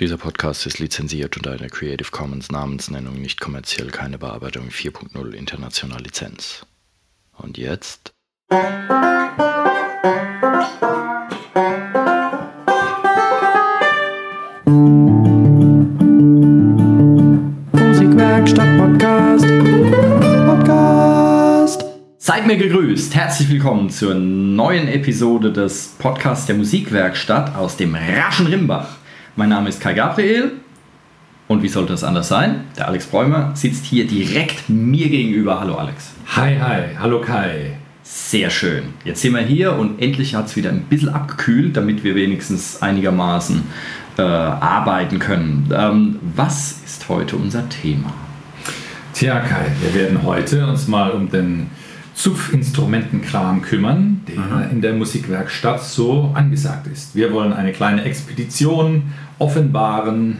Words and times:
Dieser 0.00 0.16
Podcast 0.16 0.64
ist 0.64 0.78
lizenziert 0.78 1.36
unter 1.36 1.50
einer 1.50 1.68
Creative 1.68 2.10
Commons 2.10 2.50
Namensnennung 2.50 3.20
nicht 3.20 3.38
kommerziell 3.38 3.88
keine 3.88 4.16
Bearbeitung 4.16 4.70
4.0 4.70 5.32
international 5.32 6.00
Lizenz. 6.00 6.64
Und 7.36 7.58
jetzt? 7.58 8.14
Musikwerkstatt 17.74 18.78
Podcast. 18.78 19.46
Podcast. 20.46 21.84
Seid 22.16 22.46
mir 22.46 22.56
gegrüßt. 22.56 23.14
Herzlich 23.14 23.50
willkommen 23.50 23.90
zur 23.90 24.14
neuen 24.14 24.88
Episode 24.88 25.52
des 25.52 25.88
Podcasts 25.98 26.46
der 26.46 26.54
Musikwerkstatt 26.54 27.54
aus 27.54 27.76
dem 27.76 27.94
raschen 27.94 28.46
Rimbach. 28.46 28.99
Mein 29.40 29.48
Name 29.48 29.70
ist 29.70 29.80
Kai 29.80 29.94
Gabriel 29.94 30.52
und 31.48 31.62
wie 31.62 31.68
sollte 31.70 31.94
es 31.94 32.04
anders 32.04 32.28
sein? 32.28 32.64
Der 32.76 32.88
Alex 32.88 33.06
Bräumer 33.06 33.52
sitzt 33.54 33.86
hier 33.86 34.06
direkt 34.06 34.68
mir 34.68 35.08
gegenüber. 35.08 35.58
Hallo 35.58 35.76
Alex. 35.76 36.12
Hi, 36.36 36.58
hi, 36.60 36.82
hallo 36.98 37.22
Kai. 37.22 37.78
Sehr 38.02 38.50
schön. 38.50 38.82
Jetzt 39.02 39.22
sind 39.22 39.32
wir 39.32 39.40
hier 39.40 39.76
und 39.76 40.02
endlich 40.02 40.34
hat 40.34 40.48
es 40.48 40.56
wieder 40.56 40.68
ein 40.68 40.82
bisschen 40.82 41.08
abgekühlt, 41.08 41.74
damit 41.74 42.04
wir 42.04 42.16
wenigstens 42.16 42.82
einigermaßen 42.82 43.62
äh, 44.18 44.20
arbeiten 44.20 45.18
können. 45.18 45.70
Ähm, 45.74 46.18
was 46.36 46.82
ist 46.84 47.08
heute 47.08 47.36
unser 47.36 47.66
Thema? 47.70 48.12
Tja, 49.14 49.40
Kai, 49.40 49.72
wir 49.80 49.94
werden 49.98 50.22
heute 50.22 50.66
uns 50.66 50.86
mal 50.86 51.12
um 51.12 51.30
den 51.30 51.70
Zupfinstrumentenkram 52.14 53.62
kümmern, 53.62 54.20
der 54.28 54.38
mhm. 54.38 54.70
in 54.70 54.80
der 54.82 54.92
Musikwerkstatt 54.92 55.82
so 55.82 56.30
angesagt 56.34 56.88
ist. 56.88 57.14
Wir 57.14 57.32
wollen 57.32 57.54
eine 57.54 57.72
kleine 57.72 58.02
Expedition 58.02 59.04
offenbaren 59.40 60.38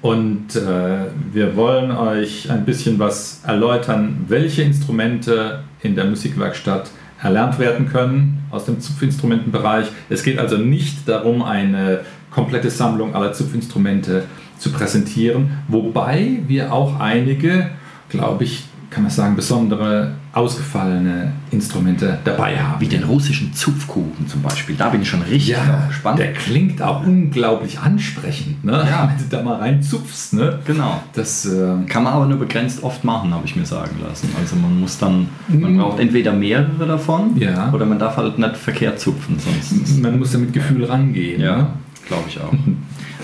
und 0.00 0.54
äh, 0.54 1.06
wir 1.32 1.56
wollen 1.56 1.90
euch 1.90 2.50
ein 2.50 2.64
bisschen 2.64 2.98
was 2.98 3.40
erläutern, 3.46 4.26
welche 4.28 4.62
Instrumente 4.62 5.64
in 5.82 5.96
der 5.96 6.04
Musikwerkstatt 6.04 6.90
erlernt 7.22 7.58
werden 7.58 7.88
können 7.88 8.44
aus 8.50 8.66
dem 8.66 8.80
Zupfinstrumentenbereich. 8.80 9.86
Es 10.10 10.22
geht 10.22 10.38
also 10.38 10.58
nicht 10.58 11.08
darum, 11.08 11.42
eine 11.42 12.00
komplette 12.30 12.68
Sammlung 12.68 13.14
aller 13.14 13.32
Zupfinstrumente 13.32 14.24
zu 14.58 14.72
präsentieren, 14.72 15.58
wobei 15.68 16.40
wir 16.46 16.72
auch 16.72 17.00
einige, 17.00 17.70
glaube 18.10 18.44
ich, 18.44 18.64
kann 18.90 19.04
man 19.04 19.10
sagen, 19.10 19.36
besondere 19.36 20.12
ausgefallene 20.34 21.32
Instrumente 21.52 22.18
dabei 22.24 22.58
haben. 22.58 22.80
Wie 22.80 22.88
den 22.88 23.04
russischen 23.04 23.54
Zupfkuchen 23.54 24.26
zum 24.26 24.42
Beispiel. 24.42 24.74
Da 24.74 24.88
bin 24.88 25.02
ich 25.02 25.08
schon 25.08 25.22
richtig 25.22 25.48
ja, 25.48 25.86
gespannt. 25.86 26.18
Der 26.18 26.32
klingt 26.32 26.82
auch 26.82 27.06
unglaublich 27.06 27.78
ansprechend, 27.78 28.64
ne? 28.64 28.72
Ja. 28.72 29.08
wenn 29.08 29.24
du 29.24 29.36
da 29.36 29.42
mal 29.42 29.56
reinzupfst. 29.56 30.32
Ne? 30.32 30.58
Genau. 30.64 31.00
Das 31.12 31.46
äh, 31.46 31.76
kann 31.86 32.02
man 32.02 32.14
aber 32.14 32.26
nur 32.26 32.38
begrenzt 32.38 32.82
oft 32.82 33.04
machen, 33.04 33.32
habe 33.32 33.46
ich 33.46 33.54
mir 33.54 33.64
sagen 33.64 33.96
lassen. 34.06 34.28
Also 34.38 34.56
man 34.56 34.80
muss 34.80 34.98
dann, 34.98 35.28
man 35.48 35.74
mm. 35.74 35.78
braucht 35.78 36.00
entweder 36.00 36.32
mehrere 36.32 36.86
davon 36.86 37.36
ja. 37.36 37.72
oder 37.72 37.86
man 37.86 38.00
darf 38.00 38.16
halt 38.16 38.36
nicht 38.38 38.56
verkehrt 38.56 38.98
zupfen. 38.98 39.38
Sonst 39.38 40.02
man 40.02 40.18
muss 40.18 40.32
da 40.32 40.38
mit 40.38 40.52
Gefühl 40.52 40.84
rangehen. 40.84 41.40
Ja, 41.40 41.56
ne? 41.58 41.66
glaube 42.06 42.24
ich 42.28 42.40
auch. 42.40 42.52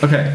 Okay. 0.02 0.28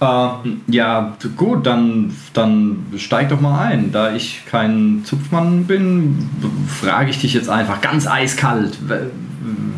Äh, 0.00 0.28
ja, 0.68 1.16
gut, 1.36 1.66
dann, 1.66 2.12
dann 2.32 2.86
steig 2.96 3.28
doch 3.28 3.40
mal 3.40 3.66
ein. 3.66 3.92
Da 3.92 4.14
ich 4.14 4.42
kein 4.46 5.02
Zupfmann 5.04 5.64
bin, 5.64 6.28
frage 6.68 7.10
ich 7.10 7.20
dich 7.20 7.34
jetzt 7.34 7.50
einfach 7.50 7.80
ganz 7.80 8.06
eiskalt. 8.06 8.78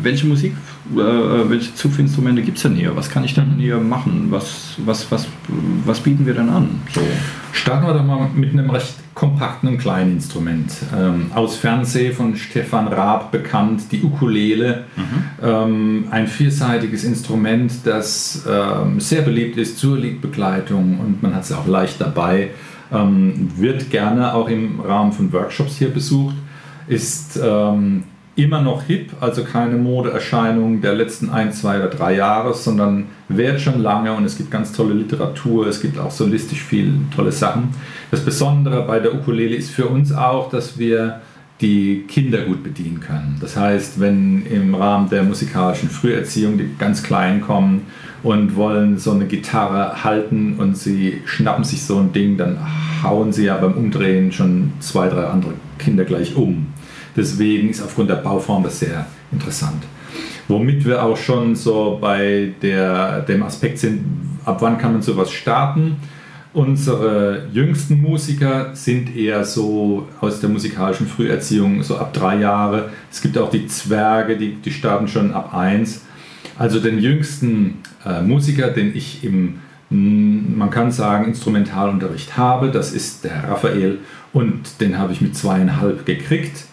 Welche 0.01 0.25
Musik, 0.25 0.55
äh, 0.91 1.49
welche 1.49 1.73
Zupfinstrumente 1.75 2.41
gibt 2.41 2.57
es 2.57 2.63
denn 2.63 2.75
hier? 2.75 2.95
Was 2.95 3.09
kann 3.09 3.23
ich 3.23 3.33
denn 3.33 3.55
hier 3.57 3.77
machen? 3.77 4.27
Was, 4.29 4.75
was, 4.85 5.11
was, 5.11 5.27
was 5.85 5.99
bieten 5.99 6.25
wir 6.25 6.33
denn 6.33 6.49
an? 6.49 6.81
So. 6.93 7.01
Starten 7.51 7.87
wir 7.87 7.93
doch 7.93 8.03
mal 8.03 8.29
mit 8.35 8.51
einem 8.51 8.69
recht 8.69 8.95
kompakten 9.13 9.69
und 9.69 9.77
kleinen 9.77 10.13
Instrument. 10.13 10.71
Ähm, 10.95 11.31
aus 11.33 11.55
Fernseh 11.55 12.11
von 12.11 12.35
Stefan 12.35 12.87
Raab 12.87 13.31
bekannt, 13.31 13.83
die 13.91 14.03
Ukulele. 14.03 14.85
Mhm. 14.95 15.47
Ähm, 15.47 16.05
ein 16.09 16.27
vierseitiges 16.27 17.03
Instrument, 17.03 17.71
das 17.85 18.45
ähm, 18.49 18.99
sehr 18.99 19.21
beliebt 19.21 19.57
ist 19.57 19.77
zur 19.77 19.97
Liedbegleitung 19.97 20.99
und 20.99 21.21
man 21.21 21.35
hat 21.35 21.43
es 21.43 21.51
auch 21.51 21.67
leicht 21.67 22.01
dabei. 22.01 22.49
Ähm, 22.91 23.51
wird 23.55 23.89
gerne 23.89 24.33
auch 24.33 24.49
im 24.49 24.79
Rahmen 24.79 25.11
von 25.11 25.31
Workshops 25.31 25.77
hier 25.77 25.89
besucht. 25.89 26.35
Ist 26.87 27.39
ähm, 27.41 28.03
immer 28.35 28.61
noch 28.61 28.83
hip, 28.83 29.11
also 29.19 29.43
keine 29.43 29.75
Modeerscheinung 29.77 30.81
der 30.81 30.93
letzten 30.93 31.29
ein, 31.29 31.53
zwei 31.53 31.77
oder 31.77 31.89
drei 31.89 32.15
Jahre, 32.15 32.53
sondern 32.53 33.05
währt 33.29 33.61
schon 33.61 33.81
lange 33.81 34.13
und 34.13 34.25
es 34.25 34.37
gibt 34.37 34.49
ganz 34.49 34.73
tolle 34.73 34.95
Literatur, 34.95 35.67
es 35.67 35.81
gibt 35.81 35.99
auch 35.99 36.11
solistisch 36.11 36.63
viel 36.63 36.93
tolle 37.15 37.31
Sachen. 37.31 37.69
Das 38.09 38.21
Besondere 38.25 38.85
bei 38.87 38.99
der 38.99 39.13
Ukulele 39.13 39.55
ist 39.55 39.69
für 39.69 39.85
uns 39.85 40.11
auch, 40.11 40.49
dass 40.49 40.79
wir 40.79 41.21
die 41.61 42.05
Kinder 42.07 42.41
gut 42.41 42.63
bedienen 42.63 42.99
können. 42.99 43.37
Das 43.39 43.55
heißt, 43.55 43.99
wenn 43.99 44.45
im 44.47 44.73
Rahmen 44.73 45.09
der 45.09 45.23
musikalischen 45.23 45.89
Früherziehung 45.89 46.57
die 46.57 46.69
ganz 46.77 47.03
Kleinen 47.03 47.41
kommen 47.41 47.83
und 48.23 48.55
wollen 48.55 48.97
so 48.97 49.11
eine 49.11 49.25
Gitarre 49.25 50.03
halten 50.03 50.55
und 50.57 50.75
sie 50.75 51.21
schnappen 51.25 51.63
sich 51.63 51.83
so 51.83 51.99
ein 51.99 52.11
Ding, 52.11 52.37
dann 52.37 52.57
hauen 53.03 53.31
sie 53.31 53.45
ja 53.45 53.57
beim 53.57 53.73
Umdrehen 53.73 54.31
schon 54.31 54.73
zwei, 54.79 55.07
drei 55.07 55.25
andere 55.25 55.53
Kinder 55.77 56.03
gleich 56.03 56.35
um. 56.35 56.72
Deswegen 57.15 57.69
ist 57.69 57.81
aufgrund 57.81 58.09
der 58.09 58.15
Bauform 58.15 58.63
das 58.63 58.79
sehr 58.79 59.05
interessant. 59.31 59.83
Womit 60.47 60.85
wir 60.85 61.03
auch 61.03 61.17
schon 61.17 61.55
so 61.55 61.97
bei 62.01 62.53
der, 62.61 63.21
dem 63.21 63.43
Aspekt 63.43 63.79
sind, 63.79 64.03
ab 64.45 64.57
wann 64.61 64.77
kann 64.77 64.93
man 64.93 65.01
sowas 65.01 65.31
starten. 65.31 65.97
Unsere 66.53 67.47
jüngsten 67.51 68.01
Musiker 68.01 68.75
sind 68.75 69.15
eher 69.15 69.43
so 69.43 70.07
aus 70.21 70.39
der 70.39 70.49
musikalischen 70.49 71.07
Früherziehung, 71.07 71.81
so 71.81 71.97
ab 71.97 72.13
drei 72.13 72.37
Jahre. 72.39 72.89
Es 73.11 73.21
gibt 73.21 73.37
auch 73.37 73.49
die 73.49 73.65
Zwerge, 73.67 74.37
die, 74.37 74.55
die 74.55 74.71
starten 74.71 75.07
schon 75.07 75.33
ab 75.33 75.53
eins. 75.53 76.05
Also 76.57 76.79
den 76.79 76.99
jüngsten 76.99 77.79
äh, 78.05 78.21
Musiker, 78.21 78.69
den 78.69 78.95
ich 78.95 79.23
im, 79.23 79.55
man 79.89 80.69
kann 80.69 80.91
sagen, 80.91 81.25
Instrumentalunterricht 81.25 82.37
habe, 82.37 82.69
das 82.69 82.91
ist 82.91 83.23
der 83.23 83.49
Raphael 83.49 83.99
und 84.31 84.81
den 84.81 84.99
habe 84.99 85.13
ich 85.13 85.21
mit 85.21 85.35
zweieinhalb 85.35 86.05
gekriegt 86.05 86.65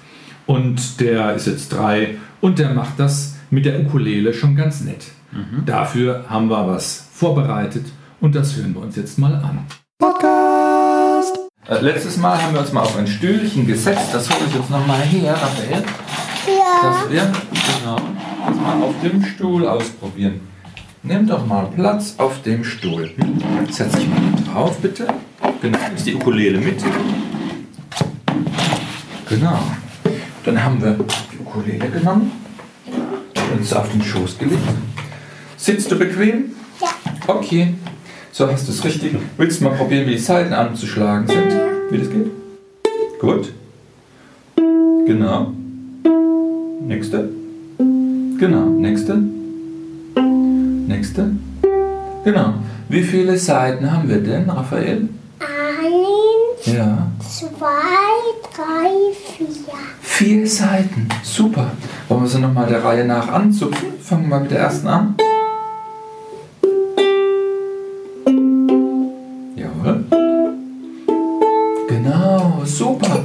und 0.51 0.99
der 0.99 1.35
ist 1.35 1.47
jetzt 1.47 1.69
drei 1.69 2.17
und 2.41 2.59
der 2.59 2.75
macht 2.75 2.99
das 2.99 3.37
mit 3.51 3.67
der 3.67 3.79
Ukulele 3.79 4.35
schon 4.35 4.57
ganz 4.57 4.81
nett. 4.81 5.05
Mhm. 5.31 5.65
Dafür 5.65 6.25
haben 6.29 6.51
wir 6.51 6.67
was 6.67 7.07
vorbereitet 7.13 7.87
und 8.21 8.35
das 8.35 8.57
hören 8.57 8.75
wir 8.75 8.83
uns 8.83 8.97
jetzt 8.97 9.17
mal 9.17 9.33
an. 9.33 9.61
Podcast! 10.01 11.39
Äh, 11.69 11.81
letztes 11.81 12.17
Mal 12.17 12.43
haben 12.43 12.53
wir 12.53 12.61
uns 12.63 12.73
mal 12.73 12.81
auf 12.81 12.99
ein 12.99 13.07
Stühlchen 13.07 13.65
gesetzt. 13.65 14.09
Das 14.13 14.29
hole 14.29 14.41
ich 14.49 14.55
jetzt 14.57 14.71
nochmal 14.71 14.99
her, 15.03 15.35
Raphael. 15.35 15.85
Ja. 16.49 16.91
Dass 16.91 17.13
wir 17.13 17.33
genau, 17.79 18.01
das 18.45 18.57
mal 18.57 18.83
auf 18.83 18.95
dem 19.05 19.25
Stuhl 19.25 19.69
ausprobieren. 19.69 20.41
Nimm 21.05 21.29
doch 21.29 21.47
mal 21.47 21.69
Platz 21.77 22.17
auf 22.19 22.43
dem 22.43 22.65
Stuhl. 22.65 23.09
Setz 23.71 23.93
dich 23.93 24.09
mal 24.09 24.19
drauf, 24.53 24.77
bitte. 24.79 25.07
Genau, 25.63 25.79
ist 25.95 26.07
die 26.07 26.17
Ukulele 26.17 26.59
mit. 26.59 26.83
Genau. 29.29 29.61
Dann 30.45 30.65
haben 30.65 30.83
wir 30.83 30.97
die 31.33 31.39
Ukulele 31.39 31.89
genommen 31.91 32.33
und 32.87 33.59
uns 33.59 33.73
auf 33.73 33.91
den 33.93 34.03
Schoß 34.03 34.39
gelegt. 34.39 34.63
Sitzt 35.57 35.91
du 35.91 35.99
bequem? 35.99 36.53
Ja. 36.81 36.89
Okay. 37.35 37.75
So 38.33 38.51
hast 38.51 38.69
du 38.69 38.73
es 38.73 38.85
richtig. 38.85 39.17
Willst 39.37 39.61
du 39.61 39.65
mal 39.65 39.75
probieren, 39.75 40.07
wie 40.07 40.13
die 40.13 40.19
Seiten 40.19 40.53
anzuschlagen 40.53 41.27
sind? 41.27 41.53
Wie 41.91 41.99
das 41.99 42.11
geht? 42.11 42.31
Gut. 43.21 43.53
Genau. 45.07 45.53
Nächste. 46.87 47.29
Genau. 48.39 48.65
Nächste. 48.67 49.23
Nächste. 50.87 51.31
Genau. 52.25 52.55
Wie 52.89 53.03
viele 53.03 53.37
Seiten 53.37 53.93
haben 53.93 54.09
wir 54.09 54.21
denn, 54.21 54.49
Raphael? 54.49 55.09
Eins, 55.41 56.20
Ja. 56.65 57.11
zwei, 57.21 57.49
drei, 58.55 59.15
vier. 59.37 59.47
Vier 60.01 60.47
Seiten. 60.47 61.09
Super. 61.23 61.71
Wollen 62.09 62.23
wir 62.23 62.29
sie 62.29 62.39
nochmal 62.39 62.67
der 62.67 62.85
Reihe 62.85 63.05
nach 63.07 63.29
anzupfen? 63.29 63.93
Fangen 64.03 64.25
wir 64.25 64.29
mal 64.29 64.41
mit 64.41 64.51
der 64.51 64.59
ersten 64.61 64.87
an. 64.89 65.15
Jawohl. 69.57 70.05
Genau, 71.89 72.63
super. 72.65 73.25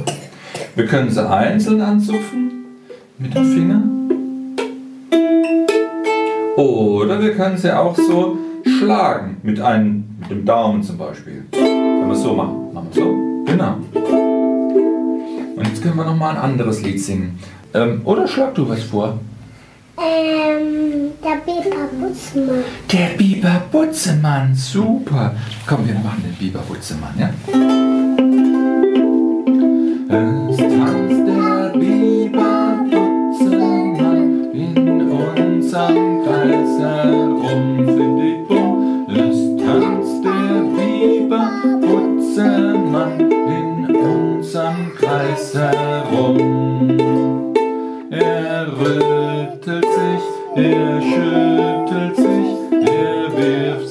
Wir 0.74 0.86
können 0.86 1.10
sie 1.10 1.28
einzeln 1.28 1.80
anzupfen 1.82 2.64
mit 3.18 3.34
dem 3.34 3.52
Finger. 3.52 3.82
Oder 6.56 7.20
wir 7.20 7.34
können 7.34 7.58
sie 7.58 7.70
auch 7.76 7.94
so 7.94 8.38
schlagen 8.78 9.36
mit, 9.42 9.60
einem, 9.60 10.16
mit 10.20 10.30
dem 10.30 10.44
Daumen 10.46 10.82
zum 10.82 10.96
Beispiel. 10.96 11.44
Wenn 11.52 12.06
wir 12.06 12.12
es 12.12 12.22
so 12.22 12.34
machen. 12.34 12.72
Machen 12.72 12.88
wir 12.92 13.02
so. 13.02 13.25
Genau. 13.46 13.78
Und 15.56 15.66
jetzt 15.66 15.82
können 15.82 15.96
wir 15.96 16.04
noch 16.04 16.16
mal 16.16 16.30
ein 16.30 16.36
anderes 16.36 16.82
Lied 16.82 17.00
singen. 17.00 17.38
Ähm, 17.72 18.02
oder 18.04 18.28
schlag 18.28 18.54
du 18.54 18.68
was 18.68 18.82
vor. 18.82 19.18
Ähm, 19.98 21.12
der 21.24 21.36
Biber 21.44 21.88
Butzmann. 21.98 22.64
Der 22.92 23.16
Biber 23.16 23.62
Butzemann, 23.72 24.54
super. 24.54 25.34
Komm, 25.66 25.86
wir 25.86 25.94
machen 25.94 26.22
den 26.22 26.34
Biber 26.34 26.60
Butzemann, 26.60 27.14
ja? 27.18 27.30
Es 30.08 30.45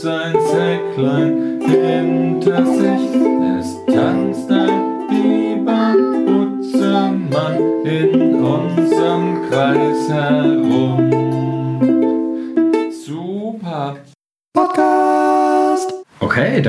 sein 0.06 0.36
Säcklein 0.52 1.60
hinter 1.66 2.75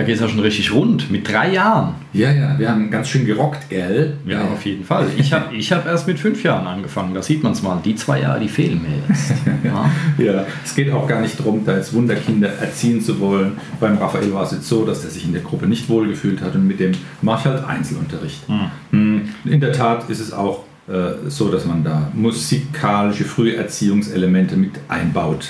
geht 0.06 0.14
es 0.16 0.20
ja 0.20 0.28
schon 0.28 0.40
richtig 0.40 0.72
rund. 0.72 1.10
Mit 1.10 1.28
drei 1.30 1.52
Jahren. 1.52 1.94
Ja, 2.12 2.32
ja, 2.32 2.58
wir 2.58 2.70
haben 2.70 2.90
ganz 2.90 3.08
schön 3.08 3.26
gerockt, 3.26 3.68
gell? 3.68 4.14
Ja, 4.26 4.42
auf 4.42 4.64
jeden 4.64 4.84
Fall. 4.84 5.06
Ich 5.18 5.32
habe 5.32 5.54
ich 5.54 5.70
hab 5.72 5.86
erst 5.86 6.06
mit 6.06 6.18
fünf 6.18 6.42
Jahren 6.42 6.66
angefangen. 6.66 7.12
Da 7.14 7.20
sieht 7.22 7.42
man 7.42 7.52
es 7.52 7.62
mal. 7.62 7.80
Die 7.84 7.94
zwei 7.94 8.20
Jahre, 8.22 8.40
die 8.40 8.48
fehlen 8.48 8.80
mir 8.82 8.96
jetzt. 9.08 9.32
Ja. 9.64 9.90
Ja, 10.18 10.46
es 10.64 10.74
geht 10.76 10.92
auch 10.92 11.08
gar 11.08 11.20
nicht 11.20 11.38
darum, 11.40 11.64
da 11.64 11.76
jetzt 11.76 11.92
Wunderkinder 11.92 12.48
erziehen 12.48 13.00
zu 13.02 13.18
wollen. 13.18 13.52
Beim 13.80 13.98
Raphael 13.98 14.32
war 14.32 14.44
es 14.44 14.52
jetzt 14.52 14.68
so, 14.68 14.84
dass 14.84 15.02
er 15.02 15.10
sich 15.10 15.24
in 15.24 15.32
der 15.32 15.42
Gruppe 15.42 15.66
nicht 15.66 15.88
wohlgefühlt 15.88 16.40
hat 16.40 16.54
und 16.54 16.66
mit 16.68 16.78
dem 16.78 16.92
mache 17.20 17.48
ich 17.48 17.54
halt 17.56 17.66
Einzelunterricht. 17.68 18.42
Hm, 18.90 19.22
In 19.44 19.60
der 19.60 19.72
Tat 19.72 20.08
ist 20.08 20.20
es 20.20 20.32
auch 20.32 20.62
äh, 20.88 21.28
so, 21.28 21.50
dass 21.50 21.64
man 21.66 21.82
da 21.82 22.10
musikalische 22.14 23.24
Früherziehungselemente 23.24 24.56
mit 24.56 24.72
einbaut. 24.88 25.48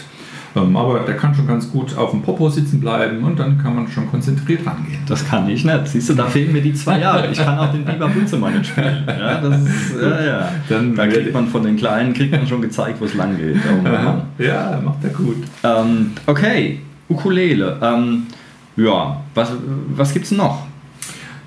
Aber 0.57 1.01
der 1.01 1.17
kann 1.17 1.35
schon 1.35 1.47
ganz 1.47 1.71
gut 1.71 1.97
auf 1.97 2.13
dem 2.13 2.23
Popo 2.23 2.49
sitzen 2.49 2.81
bleiben 2.81 3.23
und 3.25 3.39
dann 3.39 3.59
kann 3.59 3.75
man 3.75 3.89
schon 3.89 4.11
konzentriert 4.11 4.67
rangehen. 4.67 5.01
Das 5.07 5.27
kann 5.29 5.49
ich 5.49 5.65
nicht. 5.65 5.89
Siehst 5.89 6.09
du, 6.09 6.15
da 6.15 6.27
fehlen 6.27 6.53
mir 6.53 6.63
die 6.63 6.73
zwei 6.73 6.99
Jahre. 6.99 7.31
Ich 7.31 7.39
kann 7.39 7.59
auch 7.59 7.71
den 7.73 7.85
Biber 7.85 8.09
Bunzemann 8.09 8.65
spielen. 8.65 9.05
Ja, 9.07 9.41
das 9.41 9.63
ist, 9.63 10.01
ja, 10.01 10.25
ja. 10.25 10.49
Dann 10.69 10.95
da 10.95 11.07
kriegt 11.07 11.35
man 11.35 11.47
von 11.49 11.63
den 11.63 11.77
Kleinen 11.77 12.15
kriegt 12.15 12.33
man 12.33 12.47
schon 12.47 12.63
gezeigt, 12.63 13.01
wo 13.01 13.05
es 13.05 13.15
lang 13.15 13.37
geht. 13.37 13.57
Oh. 13.57 14.43
Ja, 14.43 14.81
macht 14.83 15.05
er 15.05 15.11
gut. 15.11 15.45
ähm, 15.63 16.13
okay, 16.27 16.81
Ukulele. 17.09 17.79
Ähm, 17.83 18.27
ja, 18.77 19.21
was, 19.35 19.53
was 19.95 20.13
gibt's 20.13 20.31
noch? 20.31 20.67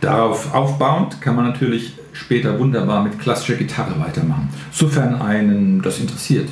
Darauf 0.01 0.53
aufbauend 0.53 1.19
kann 1.19 1.35
man 1.35 1.45
natürlich 1.45 1.95
später 2.13 2.59
wunderbar 2.59 3.03
mit 3.03 3.19
klassischer 3.19 3.55
Gitarre 3.55 3.99
weitermachen, 3.99 4.49
sofern 4.71 5.21
einen 5.21 5.81
das 5.81 5.99
interessiert. 5.99 6.49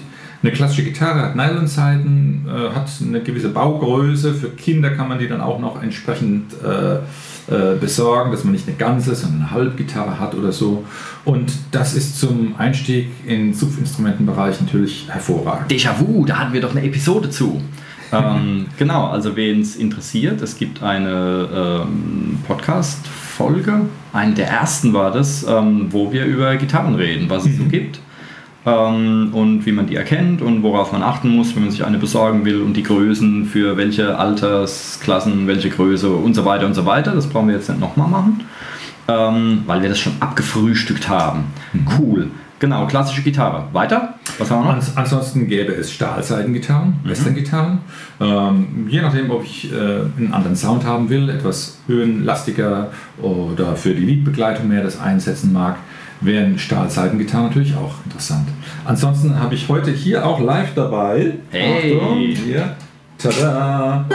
Eine 0.47 0.55
klassische 0.55 0.83
Gitarre 0.83 1.23
hat 1.23 1.35
Nylonseiten, 1.35 2.45
äh, 2.47 2.73
hat 2.73 2.89
eine 3.05 3.19
gewisse 3.19 3.49
Baugröße. 3.49 4.33
Für 4.33 4.47
Kinder 4.47 4.91
kann 4.91 5.09
man 5.09 5.19
die 5.19 5.27
dann 5.27 5.41
auch 5.41 5.59
noch 5.59 5.83
entsprechend 5.83 6.53
äh, 6.63 6.95
äh, 7.53 7.75
besorgen, 7.77 8.31
dass 8.31 8.45
man 8.45 8.53
nicht 8.53 8.65
eine 8.65 8.77
ganze, 8.77 9.13
sondern 9.13 9.41
eine 9.41 9.51
Halbgitarre 9.51 10.21
hat 10.21 10.35
oder 10.35 10.53
so. 10.53 10.85
Und 11.25 11.51
das 11.71 11.95
ist 11.95 12.17
zum 12.17 12.55
Einstieg 12.57 13.09
in 13.25 13.53
Zupfinstrumentenbereich 13.53 14.61
natürlich 14.61 15.09
hervorragend. 15.09 15.69
Déjà-vu, 15.69 16.23
da 16.23 16.37
hatten 16.37 16.53
wir 16.53 16.61
doch 16.61 16.71
eine 16.71 16.85
Episode 16.85 17.29
zu. 17.29 17.61
ähm, 18.13 18.67
genau, 18.77 19.07
also 19.07 19.35
wen 19.35 19.59
es 19.59 19.75
interessiert, 19.75 20.41
es 20.41 20.57
gibt 20.57 20.81
eine 20.81 21.83
ähm, 21.83 22.39
Podcast-Folge, 22.47 23.81
eine 24.13 24.33
der 24.33 24.47
ersten 24.47 24.93
war 24.93 25.11
das, 25.11 25.45
ähm, 25.45 25.87
wo 25.89 26.13
wir 26.13 26.23
über 26.23 26.55
Gitarren 26.55 26.95
reden, 26.95 27.29
was 27.29 27.45
es 27.45 27.57
so 27.57 27.65
gibt 27.65 27.99
ähm, 28.67 29.29
und 29.31 29.65
wie 29.65 29.71
man 29.71 29.87
die 29.87 29.95
erkennt 29.95 30.41
und 30.41 30.61
worauf 30.61 30.91
man 30.91 31.01
achten 31.01 31.29
muss, 31.29 31.55
wenn 31.55 31.63
man 31.63 31.71
sich 31.71 31.85
eine 31.85 31.97
besorgen 31.97 32.43
will 32.43 32.61
und 32.61 32.75
die 32.75 32.83
Größen 32.83 33.45
für 33.45 33.77
welche 33.77 34.19
Altersklassen, 34.19 35.47
welche 35.47 35.69
Größe 35.69 36.09
und 36.09 36.33
so 36.33 36.43
weiter 36.43 36.65
und 36.65 36.73
so 36.73 36.85
weiter. 36.85 37.13
Das 37.13 37.27
brauchen 37.27 37.47
wir 37.47 37.55
jetzt 37.55 37.69
nicht 37.69 37.79
nochmal 37.79 38.09
machen, 38.09 38.41
ähm, 39.07 39.63
weil 39.65 39.81
wir 39.81 39.89
das 39.89 39.99
schon 39.99 40.13
abgefrühstückt 40.19 41.07
haben. 41.07 41.45
Cool. 41.97 42.27
Genau, 42.59 42.87
klassische 42.87 43.21
Gitarre. 43.21 43.67
Weiter? 43.71 44.15
Was 44.39 44.49
haben 44.49 44.61
wir 44.61 44.65
noch? 44.65 44.71
Ans 44.71 44.97
ansonsten 44.97 45.47
gäbe 45.47 45.73
es 45.73 45.91
Stahlseitengitarren, 45.91 46.95
Westerngitarren. 47.03 47.79
Ähm, 48.19 48.87
je 48.89 49.01
nachdem, 49.01 49.29
ob 49.29 49.43
ich 49.43 49.71
äh, 49.71 49.75
einen 49.75 50.33
anderen 50.33 50.55
Sound 50.55 50.83
haben 50.83 51.09
will, 51.09 51.29
etwas 51.29 51.77
höhenlastiger 51.85 52.89
oder 53.21 53.75
für 53.75 53.93
die 53.93 54.03
Liedbegleitung 54.03 54.67
mehr 54.67 54.83
das 54.83 54.99
einsetzen 54.99 55.53
mag, 55.53 55.77
wären 56.21 56.57
Stahlseitengitarren 56.57 57.47
natürlich 57.47 57.75
auch 57.75 57.95
interessant. 58.05 58.47
Ansonsten 58.85 59.39
habe 59.39 59.55
ich 59.55 59.69
heute 59.69 59.91
hier 59.91 60.25
auch 60.25 60.39
live 60.39 60.73
dabei. 60.73 61.35
Hey. 61.51 61.97
Achtung, 61.97 62.17
hier. 62.19 62.75
Tada! 63.17 64.05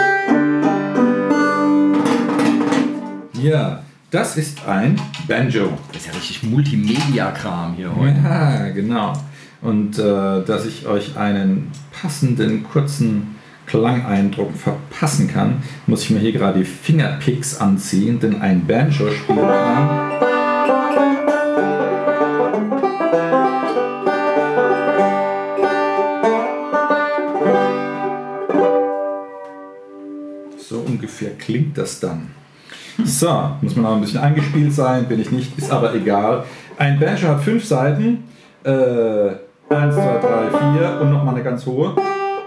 Ja, 3.41 3.83
das 4.11 4.37
ist 4.37 4.67
ein 4.69 5.01
Banjo. 5.27 5.71
Das 5.93 6.03
ist 6.03 6.07
ja 6.07 6.13
richtig 6.13 6.43
Multimedia-Kram 6.45 7.75
hier 7.75 7.95
heute. 7.97 8.21
Ja, 8.23 8.69
genau. 8.69 9.13
Und 9.61 9.99
äh, 9.99 10.45
dass 10.45 10.67
ich 10.67 10.87
euch 10.87 11.17
einen 11.17 11.71
passenden 12.01 12.65
kurzen 12.65 13.37
Klangeindruck 13.67 14.55
verpassen 14.57 15.29
kann, 15.29 15.63
muss 15.87 16.03
ich 16.03 16.11
mir 16.11 16.19
hier 16.19 16.33
gerade 16.33 16.59
die 16.59 16.65
Fingerpicks 16.65 17.59
anziehen, 17.59 18.21
denn 18.21 18.41
ein 18.41 18.67
Banjo 18.67 19.11
spielt 19.11 19.41
man. 19.41 20.32
Ungefähr 31.23 31.39
klingt 31.39 31.79
das 31.79 32.01
dann. 32.01 32.31
So, 33.05 33.51
muss 33.63 33.75
man 33.77 33.87
auch 33.87 33.95
ein 33.95 34.01
bisschen 34.03 34.21
eingespielt 34.21 34.73
sein, 34.73 35.07
bin 35.07 35.21
ich 35.21 35.31
nicht, 35.31 35.57
ist 35.57 35.71
aber 35.71 35.95
egal. 35.95 36.45
Ein 36.77 36.99
Banjo 36.99 37.29
hat 37.29 37.43
fünf 37.43 37.65
Seiten. 37.65 38.25
Äh, 38.65 38.71
eins, 39.71 39.95
zwei, 39.95 40.19
drei, 40.21 40.51
vier 40.51 40.99
und 41.01 41.11
nochmal 41.11 41.35
eine 41.35 41.43
ganz 41.43 41.65
hohe, 41.67 41.97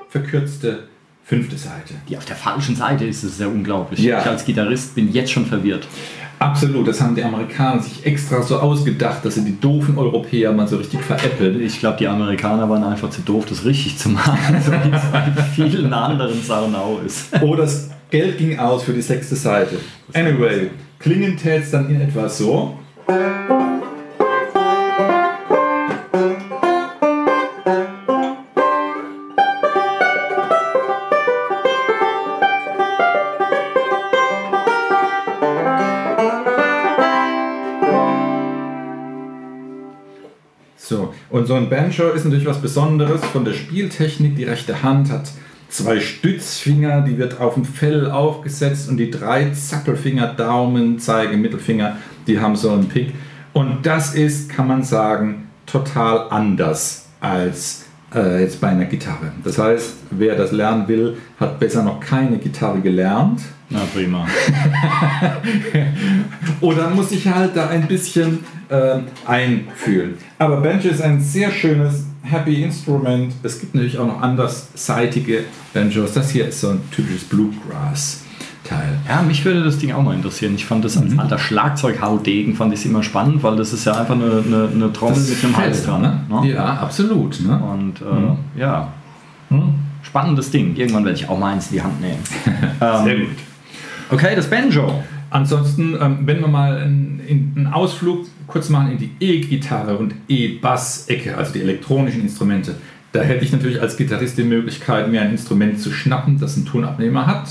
verkürzte 0.10 0.84
fünfte 1.24 1.58
Seite. 1.58 1.96
Die 2.08 2.16
auf 2.16 2.26
der 2.26 2.36
falschen 2.36 2.76
Seite 2.76 3.06
ist 3.06 3.24
es 3.24 3.38
sehr 3.38 3.48
unglaublich. 3.48 4.00
Ja. 4.00 4.20
Ich 4.20 4.28
als 4.28 4.46
Gitarrist 4.46 4.94
bin 4.94 5.12
jetzt 5.12 5.32
schon 5.32 5.48
verwirrt. 5.48 5.88
Absolut, 6.40 6.88
das 6.88 7.02
haben 7.02 7.16
die 7.16 7.24
Amerikaner 7.24 7.82
sich 7.82 8.06
extra 8.06 8.42
so 8.42 8.60
ausgedacht, 8.60 9.24
dass 9.24 9.36
sie 9.36 9.46
die 9.46 9.60
doofen 9.60 9.98
Europäer 9.98 10.52
mal 10.52 10.68
so 10.68 10.78
richtig 10.78 11.02
veräppeln. 11.02 11.62
Ich 11.62 11.80
glaube, 11.80 11.98
die 11.98 12.08
Amerikaner 12.08 12.70
waren 12.70 12.84
einfach 12.84 13.10
zu 13.10 13.22
doof, 13.22 13.46
das 13.48 13.66
richtig 13.66 13.98
zu 13.98 14.10
machen, 14.10 14.62
so 14.66 14.72
wie 14.72 14.96
es 14.96 15.02
bei 15.12 15.42
vielen 15.56 15.94
anderen 15.94 16.42
Sachen 16.42 16.76
auch 16.76 17.00
ist. 17.06 17.30
Oh, 17.42 17.56
das 17.56 17.90
Geld 18.12 18.38
ging 18.38 18.60
aus 18.60 18.84
für 18.84 18.94
die 18.94 19.02
sechste 19.02 19.36
Seite. 19.36 19.78
Anyway, 20.14 20.70
klingen 21.00 21.38
tät's 21.38 21.72
dann 21.72 21.90
in 21.90 22.02
etwa 22.02 22.28
so. 22.28 22.78
Und 41.46 41.50
so 41.50 41.54
ein 41.54 41.70
Banjo 41.70 42.10
ist 42.10 42.24
natürlich 42.26 42.48
was 42.48 42.60
Besonderes 42.60 43.24
von 43.26 43.46
der 43.46 43.54
Spieltechnik. 43.54 44.36
Die 44.36 44.46
rechte 44.46 44.82
Hand 44.82 45.12
hat 45.12 45.30
zwei 45.70 46.00
Stützfinger, 46.00 47.02
die 47.02 47.20
wird 47.20 47.40
auf 47.40 47.54
dem 47.54 47.66
Fell 47.66 48.10
aufgesetzt 48.10 48.90
und 48.90 48.98
die 48.98 49.12
drei 49.12 49.52
Zappelfinger, 49.52 50.34
Daumen, 50.34 50.98
Zeige, 50.98 51.38
Mittelfinger, 51.38 51.98
die 52.26 52.40
haben 52.40 52.56
so 52.56 52.72
einen 52.72 52.88
Pick. 52.88 53.14
Und 53.54 53.86
das 53.86 54.16
ist, 54.16 54.50
kann 54.50 54.68
man 54.68 54.82
sagen, 54.82 55.52
total 55.68 56.32
anders 56.32 57.10
als 57.20 57.85
äh, 58.16 58.42
jetzt 58.42 58.62
bei 58.62 58.70
einer 58.70 58.86
Gitarre. 58.86 59.32
Das 59.44 59.58
heißt, 59.58 59.94
wer 60.12 60.36
das 60.36 60.52
lernen 60.52 60.88
will, 60.88 61.18
hat 61.40 61.60
besser 61.60 61.84
noch 61.84 62.00
keine 62.00 62.38
Gitarre 62.38 62.80
gelernt. 62.80 63.42
Na 63.70 63.82
prima. 63.94 64.28
Oder 66.62 66.90
muss 66.92 67.10
sich 67.10 67.28
halt 67.28 67.56
da 67.56 67.68
ein 67.68 67.88
bisschen 67.88 68.40
äh, 68.70 69.00
einfühlen. 69.26 70.16
Aber 70.38 70.62
Banjo 70.62 70.90
ist 70.90 71.02
ein 71.02 71.20
sehr 71.20 71.52
schönes 71.52 72.06
Happy 72.22 72.64
Instrument. 72.64 73.34
Es 73.44 73.60
gibt 73.60 73.76
natürlich 73.76 73.98
auch 73.98 74.08
noch 74.08 74.22
andersseitige 74.22 75.44
Banjos. 75.74 76.14
Das 76.14 76.30
hier 76.30 76.48
ist 76.48 76.62
so 76.62 76.70
ein 76.70 76.82
typisches 76.92 77.24
Bluegrass-Teil. 78.70 79.00
Ja, 79.08 79.22
mich 79.22 79.44
würde 79.46 79.64
das 79.64 79.78
Ding 79.78 79.92
auch 79.92 80.02
mal 80.04 80.16
interessieren. 80.16 80.56
Ich 80.56 80.66
fand 80.66 80.84
das 80.86 80.98
als 80.98 81.18
alter 81.18 81.38
Schlagzeughaudegen 81.38 82.56
fand 82.56 82.74
ich 82.74 82.86
immer 82.86 83.04
spannend, 83.04 83.44
weil 83.44 83.56
das 83.56 83.74
ist 83.74 83.86
ja 83.86 83.94
einfach 83.94 84.16
eine, 84.16 84.44
eine, 84.46 84.70
eine 84.74 84.94
Trommel 84.94 85.20
mit 85.20 85.44
einem 85.44 85.58
Hals 85.58 85.84
dran. 85.86 86.02
Ne? 86.30 86.50
Ja, 86.52 86.66
absolut. 86.78 87.40
Ne? 87.42 87.58
Und 87.60 88.02
äh, 88.02 88.60
ja, 88.60 88.90
Spannendes 90.02 90.52
Ding. 90.52 90.76
Irgendwann 90.76 91.04
werde 91.06 91.18
ich 91.18 91.28
auch 91.28 91.38
mal 91.40 91.54
eins 91.54 91.68
in 91.68 91.74
die 91.78 91.82
Hand 91.82 92.00
nehmen. 92.02 92.20
Sehr 92.80 93.08
Ähm, 93.18 93.20
gut. 93.28 93.38
Okay, 94.12 94.36
das 94.36 94.48
Banjo. 94.50 95.04
Ansonsten, 95.32 95.98
ähm, 96.00 96.20
wenn 96.22 96.40
wir 96.42 96.48
mal 96.48 96.78
einen, 96.78 97.20
in- 97.28 97.54
einen 97.56 97.68
Ausflug 97.68 98.26
kurz 98.48 98.70
machen 98.70 98.92
in 98.92 98.98
die 99.00 99.12
E-Gitarre 99.20 99.98
und 99.98 100.14
E-Bass-Ecke, 100.28 101.36
also 101.36 101.54
die 101.54 101.62
elektronischen 101.62 102.22
Instrumente, 102.22 102.76
da 103.16 103.22
hätte 103.22 103.46
ich 103.46 103.52
natürlich 103.54 103.82
als 103.82 103.96
Gitarrist 103.96 104.38
die 104.38 104.44
Möglichkeit, 104.44 105.10
mir 105.10 105.22
ein 105.22 105.32
Instrument 105.32 105.80
zu 105.80 105.92
schnappen, 105.92 106.38
das 106.38 106.58
einen 106.58 106.66
Tonabnehmer 106.66 107.26
hat. 107.26 107.48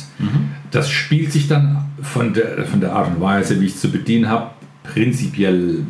Das 0.71 0.91
spielt 0.91 1.33
sich 1.33 1.49
dann 1.49 1.87
von 2.03 2.35
der, 2.35 2.67
von 2.67 2.81
der 2.81 2.93
Art 2.93 3.09
und 3.09 3.21
Weise, 3.21 3.61
wie 3.61 3.67
ich 3.67 3.75
es 3.75 3.81
zu 3.81 3.91
bedienen 3.91 4.29
habe, 4.29 4.51
prinzipiell 4.83 5.87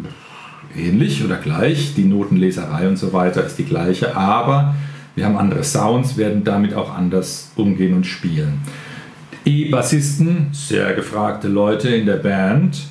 ähnlich 0.76 1.24
oder 1.24 1.36
gleich. 1.36 1.94
Die 1.96 2.04
Notenleserei 2.04 2.86
und 2.86 2.98
so 2.98 3.12
weiter 3.12 3.44
ist 3.44 3.58
die 3.58 3.64
gleiche, 3.64 4.16
aber 4.16 4.76
wir 5.16 5.24
haben 5.24 5.36
andere 5.36 5.64
Sounds, 5.64 6.16
werden 6.16 6.44
damit 6.44 6.74
auch 6.74 6.94
anders 6.94 7.50
umgehen 7.56 7.94
und 7.94 8.06
spielen. 8.06 8.60
E-Bassisten, 9.44 10.48
sehr 10.52 10.94
gefragte 10.94 11.48
Leute 11.48 11.88
in 11.88 12.06
der 12.06 12.16
Band, 12.16 12.86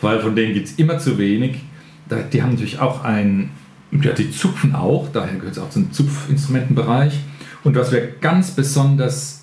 weil 0.00 0.18
von 0.18 0.34
denen 0.34 0.52
gibt 0.52 0.66
es 0.66 0.74
immer 0.74 0.98
zu 0.98 1.16
wenig. 1.16 1.60
Die 2.32 2.42
haben 2.42 2.50
natürlich 2.50 2.80
auch 2.80 3.04
ein, 3.04 3.50
ja, 4.02 4.12
die 4.12 4.30
zupfen 4.30 4.74
auch, 4.74 5.08
daher 5.12 5.36
gehört 5.36 5.56
es 5.56 5.58
auch 5.62 5.70
zum 5.70 5.92
Zupfinstrumentenbereich. 5.92 7.20
Und 7.62 7.76
was 7.76 7.92
wir 7.92 8.06
ganz 8.20 8.50
besonders, 8.50 9.42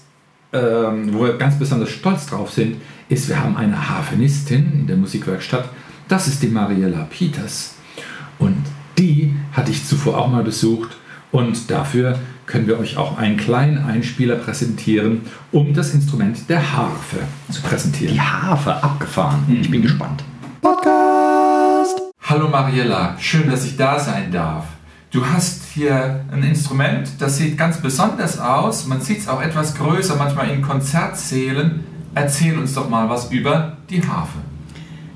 ähm, 0.53 1.13
wo 1.13 1.23
wir 1.23 1.37
ganz 1.37 1.57
besonders 1.57 1.89
stolz 1.89 2.27
drauf 2.27 2.51
sind, 2.51 2.77
ist, 3.09 3.29
wir 3.29 3.41
haben 3.41 3.55
eine 3.57 3.89
Harfenistin 3.89 4.71
in 4.73 4.87
der 4.87 4.97
Musikwerkstatt. 4.97 5.69
Das 6.07 6.27
ist 6.27 6.43
die 6.43 6.47
Mariella 6.47 7.07
Peters. 7.09 7.75
Und 8.39 8.57
die 8.97 9.33
hatte 9.53 9.71
ich 9.71 9.85
zuvor 9.85 10.17
auch 10.17 10.29
mal 10.29 10.43
besucht. 10.43 10.97
Und 11.31 11.71
dafür 11.71 12.19
können 12.45 12.67
wir 12.67 12.77
euch 12.79 12.97
auch 12.97 13.17
einen 13.17 13.37
kleinen 13.37 13.77
Einspieler 13.77 14.35
präsentieren, 14.35 15.21
um 15.51 15.73
das 15.73 15.93
Instrument 15.93 16.49
der 16.49 16.75
Harfe 16.75 17.19
zu 17.49 17.61
präsentieren. 17.61 18.13
Die 18.13 18.21
Harfe 18.21 18.83
abgefahren. 18.83 19.43
Ich 19.61 19.71
bin 19.71 19.81
gespannt. 19.81 20.23
Hallo 22.31 22.47
Mariella, 22.47 23.17
schön, 23.19 23.49
dass 23.49 23.65
ich 23.65 23.75
da 23.75 23.99
sein 23.99 24.31
darf. 24.31 24.63
Du 25.11 25.25
hast 25.25 25.65
hier 25.73 26.23
ein 26.31 26.41
Instrument, 26.43 27.09
das 27.19 27.35
sieht 27.35 27.57
ganz 27.57 27.81
besonders 27.81 28.39
aus. 28.39 28.87
Man 28.87 29.01
sieht 29.01 29.19
es 29.19 29.27
auch 29.27 29.41
etwas 29.41 29.75
größer, 29.75 30.15
manchmal 30.15 30.49
in 30.49 30.61
Konzertsälen. 30.61 31.83
Erzähl 32.15 32.57
uns 32.57 32.73
doch 32.73 32.87
mal 32.87 33.09
was 33.09 33.29
über 33.33 33.75
die 33.89 34.01
Harfe. 34.01 34.37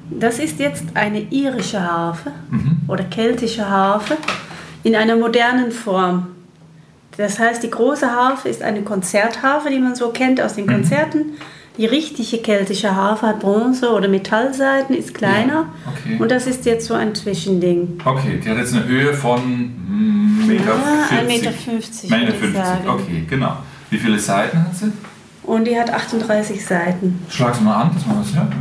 Das 0.10 0.40
ist 0.40 0.60
jetzt 0.60 0.84
eine 0.94 1.22
irische 1.22 1.82
Harfe 1.82 2.34
oder 2.90 3.06
keltische 3.06 3.70
Harfe 3.70 4.18
in 4.84 4.94
einer 4.94 5.16
modernen 5.16 5.72
Form. 5.72 6.28
Das 7.16 7.40
heißt, 7.40 7.64
die 7.64 7.72
große 7.72 8.12
Harfe 8.12 8.50
ist 8.50 8.62
eine 8.62 8.82
Konzertharfe, 8.82 9.70
die 9.70 9.80
man 9.80 9.96
so 9.96 10.10
kennt 10.10 10.42
aus 10.42 10.56
den 10.56 10.68
Konzerten. 10.68 11.38
Die 11.78 11.86
richtige 11.86 12.38
keltische 12.38 12.96
Harfe 12.96 13.28
hat 13.28 13.40
Bronze- 13.42 13.92
oder 13.92 14.08
Metallseiten, 14.08 14.96
ist 14.96 15.14
kleiner. 15.14 15.66
okay. 15.86 16.16
Und 16.20 16.32
das 16.32 16.48
ist 16.48 16.66
jetzt 16.66 16.88
so 16.88 16.94
ein 16.94 17.14
Zwischending. 17.14 18.00
Okay, 18.06 18.40
die 18.44 18.50
hat 18.50 18.58
jetzt 18.58 18.74
eine 18.74 18.86
Höhe 18.86 19.14
von 19.14 19.42
mm, 19.42 20.48
Meter 20.48 20.64
Ja, 20.64 21.08
40. 21.10 21.20
1,50 21.20 21.28
Meter, 21.28 21.52
fünfzig, 21.52 22.10
Meter 22.10 22.22
würde 22.28 22.34
ich 22.34 22.40
50, 22.40 22.56
sagen. 22.64 22.90
okay, 22.90 23.24
genau. 23.30 23.58
Wie 23.90 23.98
viele 23.98 24.18
Seiten 24.20 24.58
hat 24.60 24.76
sie? 24.76 24.92
Und 25.44 25.66
die 25.66 25.78
hat 25.78 25.92
38 25.94 26.66
Seiten. 26.66 27.20
Schlag 27.30 27.54
sie 27.56 27.64
mal 27.64 27.82
an, 27.84 27.92
dass 27.94 28.06
man 28.08 28.20
was 28.22 28.34
hört. 28.36 28.54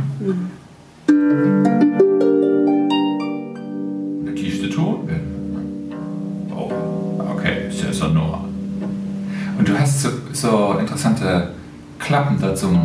Der 4.27 4.35
tiefste 4.35 4.69
Ton. 4.69 5.09
Oh, 6.53 6.69
okay, 7.33 7.69
sehr 7.71 7.93
sonor. 7.93 8.43
Und 9.57 9.67
du 9.67 9.79
hast 9.79 10.01
so, 10.01 10.09
so 10.33 10.75
interessante 10.79 11.53
Klappen 12.05 12.39
da 12.39 12.53
zum, 12.53 12.75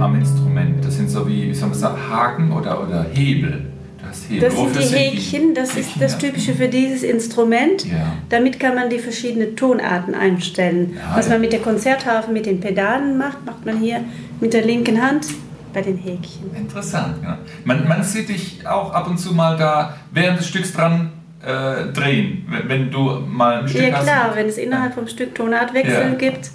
am 0.00 0.14
Instrument. 0.14 0.84
Das 0.84 0.96
sind 0.96 1.10
so 1.10 1.28
wie, 1.28 1.48
wie 1.48 1.54
soll 1.54 1.68
man 1.68 1.78
sagen, 1.78 1.98
Haken 2.10 2.52
oder, 2.52 2.82
oder 2.82 3.04
Hebel. 3.12 3.66
Du 4.00 4.08
hast 4.08 4.30
Hebel. 4.30 4.48
Das 4.48 4.56
sind 4.56 4.64
Wofür 4.74 4.80
die 4.82 4.94
Häkchen, 4.96 5.54
das 5.54 5.68
ist 5.70 5.76
Häkchen, 5.76 6.00
das 6.00 6.12
ja. 6.12 6.18
Typische 6.18 6.54
für 6.54 6.68
dieses 6.68 7.02
Instrument. 7.02 7.84
Ja. 7.84 8.12
Damit 8.30 8.58
kann 8.58 8.74
man 8.74 8.88
die 8.88 8.98
verschiedenen 8.98 9.54
Tonarten 9.54 10.14
einstellen. 10.14 10.96
Ja, 10.96 11.16
Was 11.16 11.26
ja. 11.26 11.32
man 11.32 11.42
mit 11.42 11.52
der 11.52 11.60
Konzertharfe 11.60 12.30
mit 12.32 12.46
den 12.46 12.58
Pedalen 12.60 13.18
macht, 13.18 13.44
macht 13.44 13.66
man 13.66 13.78
hier 13.78 14.00
mit 14.40 14.54
der 14.54 14.64
linken 14.64 15.00
Hand 15.02 15.26
bei 15.74 15.82
den 15.82 15.98
Häkchen. 15.98 16.54
Interessant, 16.56 17.16
ja. 17.22 17.36
Man, 17.64 17.86
man 17.86 18.02
sieht 18.02 18.30
dich 18.30 18.66
auch 18.66 18.92
ab 18.94 19.08
und 19.10 19.18
zu 19.18 19.34
mal 19.34 19.58
da 19.58 19.94
während 20.10 20.38
des 20.38 20.48
Stücks 20.48 20.72
dran 20.72 21.10
äh, 21.44 21.92
drehen, 21.92 22.46
wenn, 22.48 22.68
wenn 22.68 22.90
du 22.90 23.20
mal 23.28 23.60
ein 23.60 23.68
Stück 23.68 23.82
Ja 23.82 23.92
hast. 23.96 24.04
klar, 24.04 24.30
wenn 24.34 24.46
es 24.46 24.56
innerhalb 24.56 24.94
vom 24.94 25.06
Stück 25.06 25.34
Tonartwechsel 25.34 25.92
Ja. 26.12 26.14
gibt, 26.14 26.50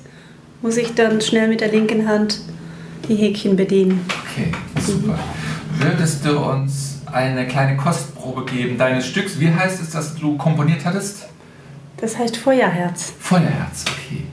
muss 0.61 0.77
ich 0.77 0.93
dann 0.93 1.21
schnell 1.21 1.47
mit 1.47 1.61
der 1.61 1.69
linken 1.69 2.07
Hand 2.07 2.39
die 3.07 3.15
Häkchen 3.15 3.55
bedienen. 3.55 4.05
Okay, 4.09 4.51
super. 4.79 5.17
Würdest 5.77 6.25
du 6.25 6.37
uns 6.37 7.01
eine 7.11 7.47
kleine 7.47 7.75
Kostprobe 7.77 8.45
geben 8.45 8.77
deines 8.77 9.07
Stücks? 9.07 9.39
Wie 9.39 9.51
heißt 9.51 9.81
es, 9.81 9.89
das 9.89 10.15
du 10.15 10.37
komponiert 10.37 10.85
hattest? 10.85 11.27
Das 11.97 12.17
heißt 12.17 12.37
Feuerherz. 12.37 13.13
Feuerherz, 13.19 13.85
okay. 13.87 14.23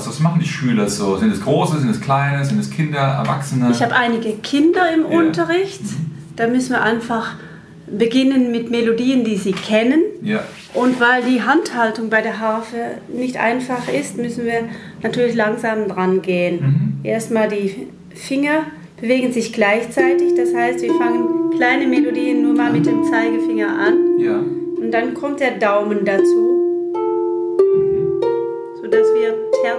Aus? 0.00 0.08
Was 0.08 0.20
machen 0.20 0.40
die 0.40 0.48
Schüler 0.48 0.88
so? 0.88 1.16
Sind 1.16 1.32
es 1.32 1.40
große, 1.42 1.78
sind 1.80 1.90
es 1.90 2.00
kleine, 2.00 2.44
sind 2.44 2.58
es 2.58 2.70
Kinder, 2.70 2.98
Erwachsene? 2.98 3.70
Ich 3.70 3.82
habe 3.82 3.94
einige 3.94 4.32
Kinder 4.38 4.82
im 4.92 5.10
Ja. 5.10 5.18
Unterricht. 5.18 5.80
Da 6.36 6.46
müssen 6.46 6.70
wir 6.70 6.82
einfach 6.82 7.34
beginnen 7.86 8.50
mit 8.52 8.70
Melodien, 8.70 9.24
die 9.24 9.36
sie 9.36 9.52
kennen. 9.52 10.00
ja. 10.22 10.42
Und 10.72 11.00
weil 11.00 11.24
die 11.24 11.42
Handhaltung 11.42 12.10
bei 12.10 12.22
der 12.22 12.38
Harfe 12.38 12.76
nicht 13.12 13.36
einfach 13.36 13.88
ist, 13.92 14.16
müssen 14.16 14.44
wir 14.44 14.66
natürlich 15.02 15.34
langsam 15.34 15.88
dran 15.88 16.22
gehen. 16.22 17.00
Erstmal 17.02 17.48
die 17.48 17.88
Finger 18.14 18.60
bewegen 19.00 19.32
sich 19.32 19.52
gleichzeitig. 19.52 20.34
Das 20.36 20.54
heißt, 20.54 20.80
wir 20.82 20.94
fangen 20.94 21.50
kleine 21.56 21.88
Melodien 21.88 22.42
nur 22.42 22.54
mal 22.54 22.70
mit 22.72 22.86
dem 22.86 23.02
Zeigefinger 23.02 23.66
an. 23.66 24.20
Ja. 24.20 24.38
Und 24.80 24.92
dann 24.92 25.12
kommt 25.14 25.40
der 25.40 25.58
Daumen 25.58 26.04
dazu, 26.04 26.49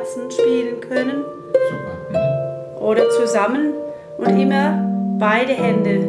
wir 0.01 0.29
Terzen 0.29 0.31
spielen 0.31 0.81
können 0.81 1.23
Super. 1.53 2.77
Mhm. 2.79 2.81
oder 2.83 3.09
zusammen. 3.09 3.73
Und 4.17 4.39
immer 4.39 5.17
beide 5.19 5.53
Hände 5.53 6.05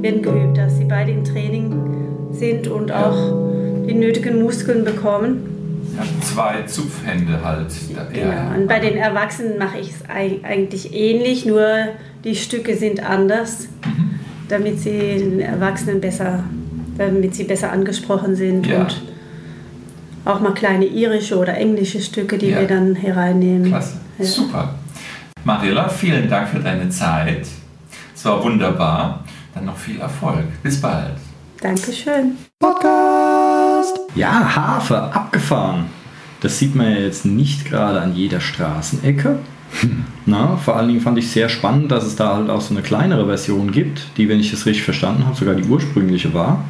werden 0.00 0.22
geübt, 0.22 0.56
dass 0.56 0.76
sie 0.76 0.84
beide 0.84 1.10
im 1.10 1.24
Training 1.24 1.72
sind 2.32 2.68
und 2.68 2.92
auch 2.92 3.32
die 3.88 3.94
nötigen 3.94 4.42
Muskeln 4.42 4.84
bekommen. 4.84 5.84
Ja, 5.96 6.04
zwei 6.22 6.62
Zupfhände 6.66 7.42
halt. 7.44 7.66
Genau. 8.12 8.56
Und 8.56 8.68
bei 8.68 8.78
den 8.78 8.96
Erwachsenen 8.96 9.58
mache 9.58 9.78
ich 9.80 9.90
es 9.90 10.08
ei- 10.08 10.38
eigentlich 10.44 10.94
ähnlich, 10.94 11.46
nur 11.46 11.66
die 12.22 12.36
Stücke 12.36 12.76
sind 12.76 13.04
anders, 13.08 13.66
damit 14.48 14.78
sie 14.78 15.16
den 15.18 15.40
Erwachsenen 15.40 16.00
besser, 16.00 16.44
damit 16.96 17.34
sie 17.34 17.44
besser 17.44 17.72
angesprochen 17.72 18.36
sind 18.36 18.66
Ja. 18.68 18.82
und 18.82 19.02
auch 20.28 20.40
mal 20.40 20.52
kleine 20.52 20.84
irische 20.84 21.36
oder 21.38 21.56
englische 21.56 22.00
Stücke, 22.00 22.38
die 22.38 22.50
Ja. 22.50 22.60
wir 22.60 22.66
dann 22.68 22.94
hereinnehmen. 22.94 23.68
Klasse. 23.68 23.94
Ja. 24.18 24.24
Super. 24.24 24.74
Mariella, 25.44 25.88
vielen 25.88 26.28
Dank 26.28 26.48
für 26.48 26.58
deine 26.60 26.88
Zeit. 26.90 27.46
Es 28.14 28.24
war 28.24 28.42
wunderbar. 28.42 29.24
Dann 29.54 29.64
noch 29.64 29.76
viel 29.76 29.98
Erfolg. 30.00 30.44
Bis 30.62 30.80
bald. 30.80 31.14
Dankeschön. 31.60 32.32
Ja, 34.14 34.56
Harfe, 34.56 34.98
abgefahren. 35.14 35.86
Das 36.40 36.58
sieht 36.58 36.74
man 36.74 36.90
ja 36.90 36.98
jetzt 36.98 37.24
nicht 37.24 37.64
gerade 37.64 38.00
an 38.00 38.14
jeder 38.14 38.40
Straßenecke. 38.40 39.38
Na, 40.26 40.56
vor 40.56 40.76
allen 40.76 40.88
Dingen 40.88 41.00
fand 41.00 41.18
ich 41.18 41.30
sehr 41.30 41.48
spannend, 41.48 41.90
dass 41.90 42.04
es 42.04 42.16
da 42.16 42.36
halt 42.36 42.48
auch 42.50 42.60
so 42.60 42.74
eine 42.74 42.82
kleinere 42.82 43.26
Version 43.26 43.70
gibt, 43.70 44.02
die, 44.16 44.28
wenn 44.28 44.40
ich 44.40 44.50
das 44.50 44.66
richtig 44.66 44.84
verstanden 44.84 45.26
habe, 45.26 45.36
sogar 45.36 45.54
die 45.54 45.64
ursprüngliche 45.64 46.32
war. 46.34 46.64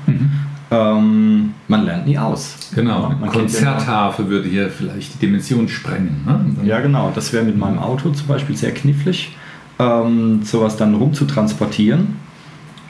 Ähm, 0.70 1.54
man 1.66 1.84
lernt 1.84 2.06
nie 2.06 2.18
aus. 2.18 2.70
Genau, 2.74 3.06
eine 3.06 3.16
Man 3.16 3.30
ja- 3.48 4.28
würde 4.28 4.48
hier 4.48 4.68
vielleicht 4.70 5.14
die 5.14 5.18
Dimension 5.18 5.68
sprengen. 5.68 6.22
Ne? 6.26 6.44
Dann- 6.56 6.66
Ja, 6.66 6.80
genau. 6.80 7.10
Das 7.14 7.32
wäre 7.32 7.44
mit 7.44 7.56
meinem 7.56 7.78
Auto 7.78 8.10
zum 8.10 8.26
Beispiel 8.26 8.56
sehr 8.56 8.72
knifflig, 8.72 9.34
ähm, 9.78 10.40
sowas 10.42 10.76
dann 10.76 10.94
rumzutransportieren. 10.94 12.16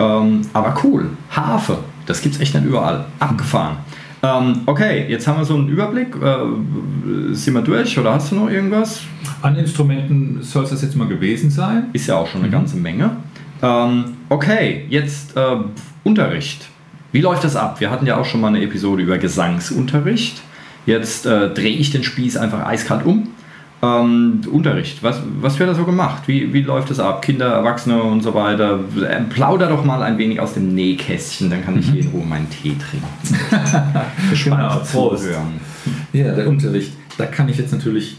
Ähm, 0.01 0.43
aber 0.53 0.75
cool. 0.85 1.11
Harfe. 1.31 1.79
Das 2.07 2.23
gibt 2.23 2.37
es 2.37 2.41
echt 2.41 2.55
nicht 2.55 2.65
überall. 2.65 3.05
Abgefahren. 3.19 3.77
Ähm, 4.23 4.63
okay, 4.67 5.07
jetzt 5.09 5.29
haben 5.29 5.39
wir 5.39 5.45
so 5.45 5.55
einen 5.55 5.69
Überblick. 5.69 6.17
Äh, 6.21 7.35
sind 7.35 7.55
wir 7.55 7.63
durch 7.63 7.97
oder 7.99 8.15
hast 8.15 8.33
du 8.33 8.37
noch 8.37 8.51
irgendwas? 8.51 9.03
An 9.43 9.55
Instrumenten 9.57 10.39
soll 10.43 10.65
es 10.65 10.71
das 10.71 10.83
jetzt 10.83 10.97
mal 10.97 11.07
gewesen 11.07 11.51
sein. 11.51 11.85
Ist 11.93 12.09
ja 12.09 12.17
auch 12.17 12.27
schon 12.27 12.41
eine 12.43 12.51
ganze 12.51 12.77
Menge. 12.77 13.11
Ähm, 13.63 14.05
okay, 14.29 14.87
jetzt 14.89 15.37
äh, 15.37 15.57
Unterricht. 16.03 16.69
Wie 17.13 17.21
läuft 17.21 17.45
das 17.45 17.57
ab? 17.57 17.81
Wir 17.81 17.91
hatten 17.91 18.07
ja 18.07 18.17
auch 18.19 18.25
schon 18.25 18.41
mal 18.41 18.49
eine 18.49 18.63
Episode 18.63 19.03
über 19.03 19.19
Gesangsunterricht. 19.19 20.41
Jetzt 20.87 21.27
äh, 21.27 21.51
drehe 21.53 21.77
ich 21.77 21.91
den 21.91 22.05
Spieß 22.05 22.37
einfach 22.37 22.67
eiskalt 22.67 23.05
um. 23.05 23.29
Ähm, 23.81 24.41
Unterricht, 24.51 25.03
was, 25.05 25.21
was 25.41 25.59
wird 25.59 25.71
da 25.71 25.75
so 25.75 25.85
gemacht? 25.85 26.25
Wie, 26.27 26.53
wie 26.53 26.63
läuft 26.63 26.91
das 26.91 26.99
ab? 26.99 27.23
Kinder, 27.23 27.47
Erwachsene 27.47 28.03
und 28.03 28.23
so 28.23 28.35
weiter. 28.35 28.81
Äh, 29.01 29.21
Plauder 29.31 29.69
doch 29.69 29.85
mal 29.85 30.03
ein 30.03 30.19
wenig 30.19 30.41
aus 30.41 30.55
dem 30.55 30.75
Nähkästchen, 30.75 31.49
dann 31.49 31.65
kann 31.65 31.79
ich 31.79 31.89
hier 31.89 32.03
in 32.03 32.09
Ruhe 32.09 32.25
meinen 32.27 32.49
Tee 32.51 32.75
trinken. 32.77 33.07
Gespannt 34.31 34.63
Genau, 34.63 35.09
Prost. 35.09 35.23
zuhören. 35.25 35.61
Ja, 36.13 36.35
der 36.35 36.49
Unterricht. 36.49 36.93
Da 37.19 37.27
kann 37.27 37.49
ich 37.49 37.57
jetzt 37.59 37.73
natürlich 37.73 38.17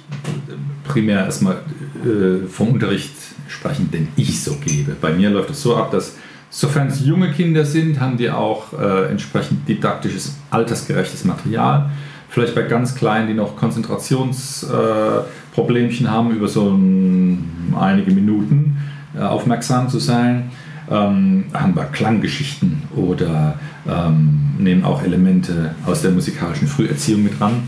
primär 0.88 1.26
erstmal 1.26 1.58
äh, 2.06 2.48
vom 2.48 2.70
Unterricht 2.70 3.12
sprechen, 3.50 3.90
den 3.92 4.08
ich 4.16 4.42
so 4.42 4.56
gebe. 4.64 4.96
Bei 5.00 5.12
mir 5.12 5.30
läuft 5.30 5.50
es 5.50 5.62
so 5.62 5.76
ab, 5.76 5.92
dass 5.92 6.16
sofern 6.50 6.88
es 6.88 7.06
junge 7.06 7.32
Kinder 7.32 7.66
sind, 7.66 8.00
haben 8.00 8.18
die 8.18 8.30
auch 8.30 8.74
äh, 8.74 9.10
entsprechend 9.10 9.68
didaktisches, 9.68 10.38
altersgerechtes 10.50 11.26
Material. 11.26 11.90
Vielleicht 12.30 12.56
bei 12.56 12.62
ganz 12.64 12.96
Kleinen, 12.96 13.28
die 13.28 13.34
noch 13.34 13.56
Konzentrationsproblemchen 13.56 16.06
äh, 16.06 16.10
haben, 16.10 16.32
über 16.32 16.48
so 16.48 16.70
ein, 16.70 17.74
einige 17.80 18.12
Minuten 18.12 18.78
äh, 19.16 19.22
aufmerksam 19.22 19.90
zu 19.90 20.00
sein, 20.00 20.52
ähm, 20.90 21.46
haben 21.54 21.76
wir 21.76 21.86
Klanggeschichten 21.86 22.84
oder 22.96 23.60
ähm, 23.88 24.56
nehmen 24.58 24.84
auch 24.86 25.04
Elemente 25.04 25.76
aus 25.86 26.02
der 26.02 26.10
musikalischen 26.12 26.68
Früherziehung 26.68 27.24
mit 27.24 27.40
ran. 27.40 27.64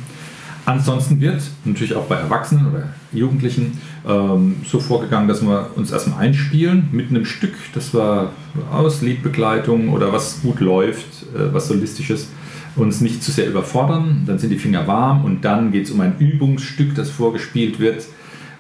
Ansonsten 0.66 1.20
wird 1.20 1.42
natürlich 1.66 1.96
auch 1.96 2.06
bei 2.06 2.16
Erwachsenen 2.16 2.68
oder 2.68 2.90
Jugendlichen 3.12 3.80
ähm, 4.08 4.58
so 4.66 4.80
vorgegangen, 4.80 5.28
dass 5.28 5.42
wir 5.42 5.72
uns 5.76 5.92
erstmal 5.92 6.20
einspielen 6.20 6.90
mit 6.92 7.10
einem 7.10 7.26
Stück, 7.26 7.56
das 7.74 7.94
wir 7.94 8.30
aus 8.72 9.02
Liedbegleitung 9.02 9.90
oder 9.90 10.14
was 10.14 10.42
gut 10.42 10.60
läuft, 10.60 11.24
äh, 11.36 11.52
was 11.54 11.68
solistisches, 11.68 12.30
uns 12.76 13.02
nicht 13.02 13.24
zu 13.24 13.32
sehr 13.32 13.48
überfordern. 13.48 14.24
Dann 14.28 14.38
sind 14.38 14.52
die 14.52 14.60
Finger 14.60 14.88
warm 14.88 15.26
und 15.26 15.44
dann 15.44 15.72
geht 15.72 15.86
es 15.86 15.92
um 15.92 16.00
ein 16.00 16.18
Übungsstück, 16.20 16.94
das 16.96 17.10
vorgespielt 17.10 17.80
wird 17.80 18.06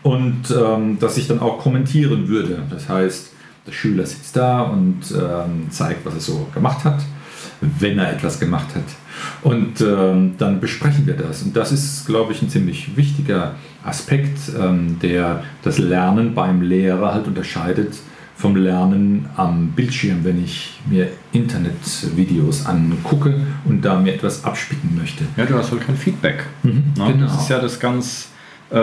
und 0.01 0.43
ähm, 0.51 0.97
das 0.99 1.17
ich 1.17 1.27
dann 1.27 1.39
auch 1.39 1.59
kommentieren 1.59 2.27
würde. 2.27 2.63
Das 2.69 2.89
heißt, 2.89 3.31
der 3.67 3.71
Schüler 3.71 4.05
sitzt 4.07 4.35
da 4.35 4.61
und 4.61 4.99
ähm, 5.11 5.69
zeigt, 5.69 6.03
was 6.05 6.15
er 6.15 6.19
so 6.19 6.47
gemacht 6.53 6.83
hat, 6.83 6.99
wenn 7.79 7.99
er 7.99 8.11
etwas 8.13 8.39
gemacht 8.39 8.67
hat. 8.75 8.83
Und 9.43 9.81
ähm, 9.81 10.33
dann 10.37 10.59
besprechen 10.59 11.05
wir 11.05 11.13
das. 11.15 11.43
Und 11.43 11.55
das 11.55 11.71
ist, 11.71 12.05
glaube 12.07 12.33
ich, 12.33 12.41
ein 12.41 12.49
ziemlich 12.49 12.95
wichtiger 12.97 13.55
Aspekt, 13.83 14.39
ähm, 14.59 14.97
der 15.01 15.43
das 15.63 15.77
Lernen 15.77 16.33
beim 16.33 16.61
Lehrer 16.61 17.13
halt 17.13 17.27
unterscheidet 17.27 17.93
vom 18.35 18.55
Lernen 18.55 19.27
am 19.37 19.67
Bildschirm, 19.75 20.23
wenn 20.23 20.43
ich 20.43 20.79
mir 20.89 21.09
Internetvideos 21.31 22.65
angucke 22.65 23.35
und 23.65 23.83
da 23.85 23.99
mir 23.99 24.13
etwas 24.15 24.43
abspicken 24.43 24.97
möchte. 24.97 25.23
Ja, 25.37 25.45
du 25.45 25.55
hast 25.55 25.71
halt 25.71 25.85
kein 25.85 25.95
Feedback. 25.95 26.45
Mhm, 26.63 26.83
Ne? 26.97 27.13
genau. 27.13 27.25
Das 27.27 27.41
ist 27.43 27.49
ja 27.49 27.59
das 27.59 27.79
ganz, 27.79 28.29
äh, 28.71 28.75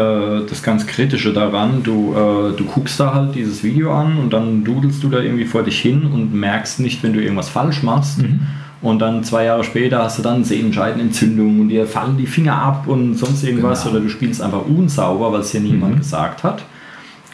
das 0.49 0.63
ganz 0.63 0.87
Kritische 0.87 1.33
daran. 1.33 1.83
Du, 1.83 2.13
äh, 2.13 2.57
du 2.57 2.65
guckst 2.67 3.01
da 3.01 3.15
halt 3.15 3.35
dieses 3.35 3.63
Video 3.65 3.93
an 3.93 4.17
und 4.19 4.33
dann 4.33 4.63
dudelst 4.65 5.03
du 5.03 5.09
da 5.09 5.19
irgendwie 5.21 5.45
vor 5.45 5.63
dich 5.65 5.81
hin 5.81 6.05
und 6.05 6.33
merkst 6.33 6.81
nicht, 6.81 7.03
wenn 7.03 7.13
du 7.13 7.21
irgendwas 7.21 7.49
falsch 7.49 7.83
machst. 7.83 8.19
Mhm. 8.23 8.41
Und 8.81 9.01
dann 9.01 9.25
zwei 9.25 9.45
Jahre 9.45 9.65
später 9.65 10.05
hast 10.05 10.19
du 10.19 10.23
dann 10.23 10.45
Sehenscheidenentzündung 10.45 11.61
und 11.61 11.69
dir 11.69 11.87
fallen 11.87 12.17
die 12.17 12.27
Finger 12.27 12.57
ab 12.63 12.85
und 12.87 13.15
sonst 13.17 13.43
irgendwas. 13.43 13.83
Genau. 13.83 13.97
Oder 13.97 14.05
du 14.05 14.09
spielst 14.09 14.41
einfach 14.41 14.65
unsauber, 14.67 15.33
weil 15.33 15.41
es 15.41 15.51
dir 15.51 15.61
niemand 15.61 15.95
Mhm. 15.95 15.99
gesagt 15.99 16.45
hat. 16.45 16.63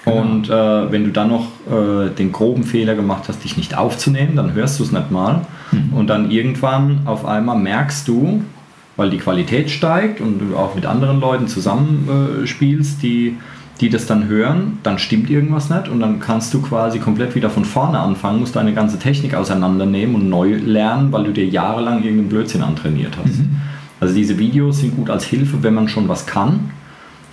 Genau. 0.05 0.21
Und 0.23 0.49
äh, 0.49 0.93
wenn 0.93 1.05
du 1.05 1.11
dann 1.11 1.29
noch 1.29 1.47
äh, 1.71 2.09
den 2.11 2.33
groben 2.33 2.65
Fehler 2.65 2.95
gemacht 2.95 3.25
hast, 3.29 3.45
dich 3.45 3.57
nicht 3.57 3.77
aufzunehmen, 3.77 4.37
dann 4.37 4.55
hörst 4.55 4.79
du 4.79 4.85
es 4.85 4.93
nicht 4.93 5.11
mal. 5.11 5.43
Mhm. 5.71 5.93
Und 5.93 6.07
dann 6.09 6.31
irgendwann 6.31 7.01
auf 7.05 7.27
einmal 7.27 7.59
merkst 7.59 8.09
du, 8.09 8.43
weil 8.97 9.11
die 9.11 9.19
Qualität 9.19 9.71
steigt 9.71 10.21
und 10.21 10.39
du 10.39 10.57
auch 10.57 10.75
mit 10.75 10.87
anderen 10.87 11.21
Leuten 11.21 11.49
zusammen 11.49 12.43
äh, 12.43 12.47
spielst, 12.47 13.03
die, 13.03 13.37
die 13.81 13.91
das 13.91 14.07
dann 14.07 14.29
hören, 14.29 14.79
dann 14.83 14.99
stimmt 14.99 15.31
irgendwas 15.31 15.69
nicht 15.69 15.89
und 15.89 16.01
dann 16.01 16.21
kannst 16.21 16.55
du 16.55 16.63
quasi 16.63 17.01
komplett 17.01 17.35
wieder 17.35 17.51
von 17.51 17.65
vorne 17.65 17.99
anfangen, 17.99 18.41
musst 18.41 18.57
deine 18.57 18.73
ganze 18.73 18.99
Technik 18.99 19.35
auseinandernehmen 19.35 20.15
und 20.15 20.29
neu 20.29 20.57
lernen, 20.57 21.11
weil 21.13 21.25
du 21.25 21.33
dir 21.33 21.47
jahrelang 21.47 22.03
irgendeinen 22.03 22.29
Blödsinn 22.29 22.63
antrainiert 22.63 23.17
hast. 23.23 23.41
Also 24.01 24.15
diese 24.15 24.39
Videos 24.39 24.79
sind 24.79 24.97
gut 24.97 25.11
als 25.11 25.25
Hilfe, 25.25 25.63
wenn 25.63 25.75
man 25.75 25.89
schon 25.89 26.09
was 26.09 26.27
kann, 26.27 26.71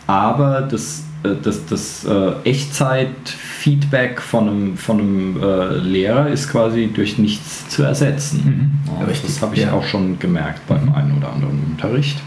aber 0.07 0.61
das, 0.61 1.03
äh, 1.23 1.29
das, 1.41 1.65
das 1.65 2.05
äh, 2.05 2.31
Echtzeit-Feedback 2.43 4.21
von 4.21 4.49
einem, 4.49 4.77
von 4.77 4.99
einem 4.99 5.43
äh, 5.43 5.77
Lehrer 5.77 6.27
ist 6.27 6.49
quasi 6.49 6.89
durch 6.93 7.17
nichts 7.17 7.69
zu 7.69 7.83
ersetzen. 7.83 8.71
Mhm. 8.87 9.01
Ja, 9.01 9.07
das 9.07 9.41
habe 9.41 9.55
ich 9.55 9.61
ja. 9.61 9.73
auch 9.73 9.83
schon 9.83 10.17
gemerkt 10.17 10.65
beim 10.67 10.91
einen 10.93 11.17
oder 11.17 11.33
anderen 11.33 11.59
Unterricht 11.71 12.17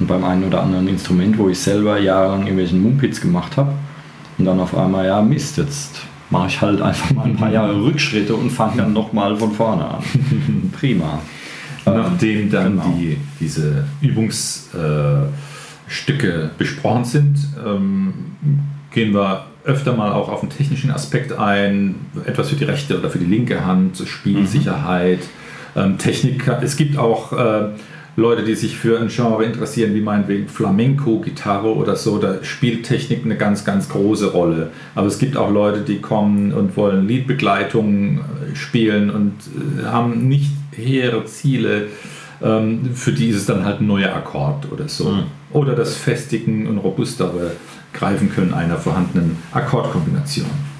und 0.00 0.06
beim 0.06 0.24
einen 0.24 0.44
oder 0.44 0.62
anderen 0.62 0.88
Instrument, 0.88 1.38
wo 1.38 1.48
ich 1.48 1.58
selber 1.58 1.98
jahrelang 1.98 2.42
irgendwelchen 2.42 2.82
Mumpitz 2.82 3.20
gemacht 3.20 3.56
habe 3.56 3.72
und 4.38 4.44
dann 4.44 4.60
auf 4.60 4.76
einmal, 4.76 5.06
ja 5.06 5.22
Mist, 5.22 5.58
jetzt 5.58 6.02
mache 6.30 6.48
ich 6.48 6.60
halt 6.60 6.80
einfach 6.80 7.12
mal 7.12 7.26
ein 7.26 7.36
paar 7.36 7.50
Jahre 7.52 7.82
Rückschritte 7.82 8.34
und 8.34 8.50
fange 8.50 8.78
dann 8.78 8.92
nochmal 8.92 9.36
von 9.36 9.52
vorne 9.52 9.84
an. 9.84 10.02
Prima. 10.72 11.20
Nachdem 11.86 12.50
dann 12.50 12.78
genau. 12.78 12.96
die, 12.98 13.18
diese 13.40 13.84
Übungsstücke 14.00 15.28
Stücke 15.86 16.50
besprochen 16.56 17.04
sind, 17.04 17.36
ähm, 17.64 18.14
gehen 18.90 19.12
wir 19.12 19.44
öfter 19.64 19.94
mal 19.94 20.12
auch 20.12 20.30
auf 20.30 20.40
den 20.40 20.50
technischen 20.50 20.90
Aspekt 20.90 21.32
ein, 21.32 21.94
etwas 22.24 22.48
für 22.48 22.56
die 22.56 22.64
rechte 22.64 22.98
oder 22.98 23.10
für 23.10 23.18
die 23.18 23.26
linke 23.26 23.66
Hand, 23.66 24.02
Spielsicherheit, 24.06 25.20
ähm, 25.76 25.98
Technik. 25.98 26.48
Es 26.62 26.76
gibt 26.76 26.96
auch 26.98 27.32
äh, 27.32 27.68
Leute, 28.16 28.44
die 28.44 28.54
sich 28.54 28.76
für 28.76 29.00
ein 29.00 29.08
Genre 29.08 29.44
interessieren, 29.44 29.94
wie 29.94 30.00
meinetwegen 30.00 30.48
Flamenco-Gitarre 30.48 31.74
oder 31.74 31.96
so, 31.96 32.18
da 32.18 32.44
spielt 32.44 32.86
Technik 32.86 33.24
eine 33.24 33.36
ganz, 33.36 33.64
ganz 33.64 33.88
große 33.88 34.32
Rolle. 34.32 34.70
Aber 34.94 35.08
es 35.08 35.18
gibt 35.18 35.36
auch 35.36 35.50
Leute, 35.50 35.80
die 35.80 36.00
kommen 36.00 36.52
und 36.52 36.76
wollen 36.76 37.08
Liedbegleitung 37.08 38.18
äh, 38.18 38.54
spielen 38.54 39.10
und 39.10 39.32
äh, 39.80 39.86
haben 39.86 40.28
nicht 40.28 40.52
hehre 40.76 41.24
Ziele. 41.24 41.88
Ähm, 42.40 42.94
für 42.94 43.12
die 43.12 43.30
ist 43.30 43.36
es 43.36 43.46
dann 43.46 43.64
halt 43.64 43.80
ein 43.80 43.88
neuer 43.88 44.14
Akkord 44.14 44.70
oder 44.70 44.88
so. 44.88 45.10
Mhm. 45.10 45.22
Oder 45.52 45.74
das 45.74 45.96
Festigen 45.96 46.68
und 46.68 46.78
robustere 46.78 47.52
Greifen 47.92 48.30
können 48.30 48.54
einer 48.54 48.76
vorhandenen 48.76 49.36
Akkordkombination. 49.52 50.73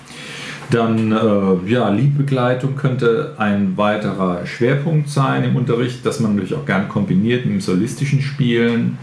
Dann, 0.71 1.13
äh, 1.13 1.71
ja, 1.71 1.89
Liedbegleitung 1.91 2.77
könnte 2.77 3.35
ein 3.39 3.77
weiterer 3.77 4.47
Schwerpunkt 4.47 5.09
sein 5.09 5.45
im 5.45 5.57
Unterricht, 5.57 6.05
dass 6.07 6.21
man 6.21 6.33
natürlich 6.33 6.55
auch 6.55 6.67
gerne 6.67 6.87
kombiniert 6.89 7.45
mit 7.45 7.55
dem 7.55 7.61
solistischen 7.61 8.23
Spielen. 8.23 8.99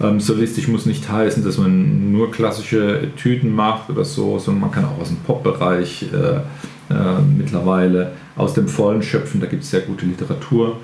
Ähm, 0.00 0.20
solistisch 0.20 0.68
muss 0.68 0.84
nicht 0.84 1.10
heißen, 1.10 1.44
dass 1.44 1.58
man 1.58 2.12
nur 2.12 2.30
klassische 2.30 3.00
Etüden 3.00 3.54
macht 3.54 3.88
oder 3.88 4.04
so, 4.04 4.38
sondern 4.38 4.62
man 4.62 4.70
kann 4.70 4.84
auch 4.84 5.00
aus 5.00 5.08
dem 5.08 5.18
Pop-Bereich 5.18 6.06
äh, 6.12 6.36
äh, 6.92 7.22
mittlerweile 7.36 8.12
aus 8.36 8.54
dem 8.54 8.68
Vollen 8.68 9.02
schöpfen. 9.02 9.40
Da 9.40 9.46
gibt 9.46 9.62
es 9.62 9.70
sehr 9.70 9.80
gute 9.80 10.04
Literatur. 10.04 10.76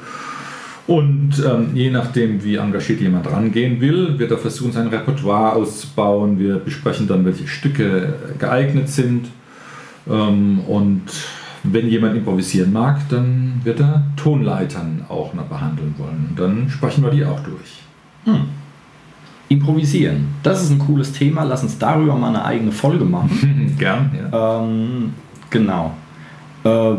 Und 0.87 1.43
ähm, 1.47 1.71
je 1.75 1.91
nachdem, 1.91 2.43
wie 2.43 2.57
engagiert 2.57 3.01
jemand 3.01 3.31
rangehen 3.31 3.81
will, 3.81 4.19
wird 4.19 4.31
er 4.31 4.39
versuchen, 4.39 4.73
sein 4.73 4.89
Repertoire 4.89 5.55
auszubauen. 5.55 6.39
Wir 6.39 6.57
besprechen 6.57 7.07
dann, 7.07 7.25
welche 7.25 7.47
Stücke 7.47 8.15
geeignet 8.39 8.89
sind. 8.89 9.29
Ähm, 10.09 10.61
und 10.61 11.03
wenn 11.65 11.89
jemand 11.89 12.17
improvisieren 12.17 12.73
mag, 12.73 13.09
dann 13.09 13.61
wird 13.65 13.81
er 13.81 14.05
Tonleitern 14.17 15.05
auch 15.09 15.33
noch 15.35 15.45
behandeln 15.45 15.95
wollen. 15.99 16.29
Und 16.31 16.39
dann 16.39 16.71
sprechen 16.71 17.05
wir 17.05 17.11
die 17.11 17.25
auch 17.25 17.41
durch. 17.41 17.83
Improvisieren. 19.49 20.29
Das 20.43 20.63
ist 20.63 20.71
ein 20.71 20.79
cooles 20.79 21.13
Thema. 21.13 21.45
Lass 21.45 21.63
uns 21.63 21.79
darüber 21.79 22.17
mal 22.17 22.29
eine 22.29 22.45
eigene 22.45 22.73
Folge 22.73 23.05
machen. 23.05 23.75
Gern, 23.79 24.11
ja. 24.33 24.63
ähm, 24.63 25.13
genau. 25.51 25.93
Äh, 26.65 26.95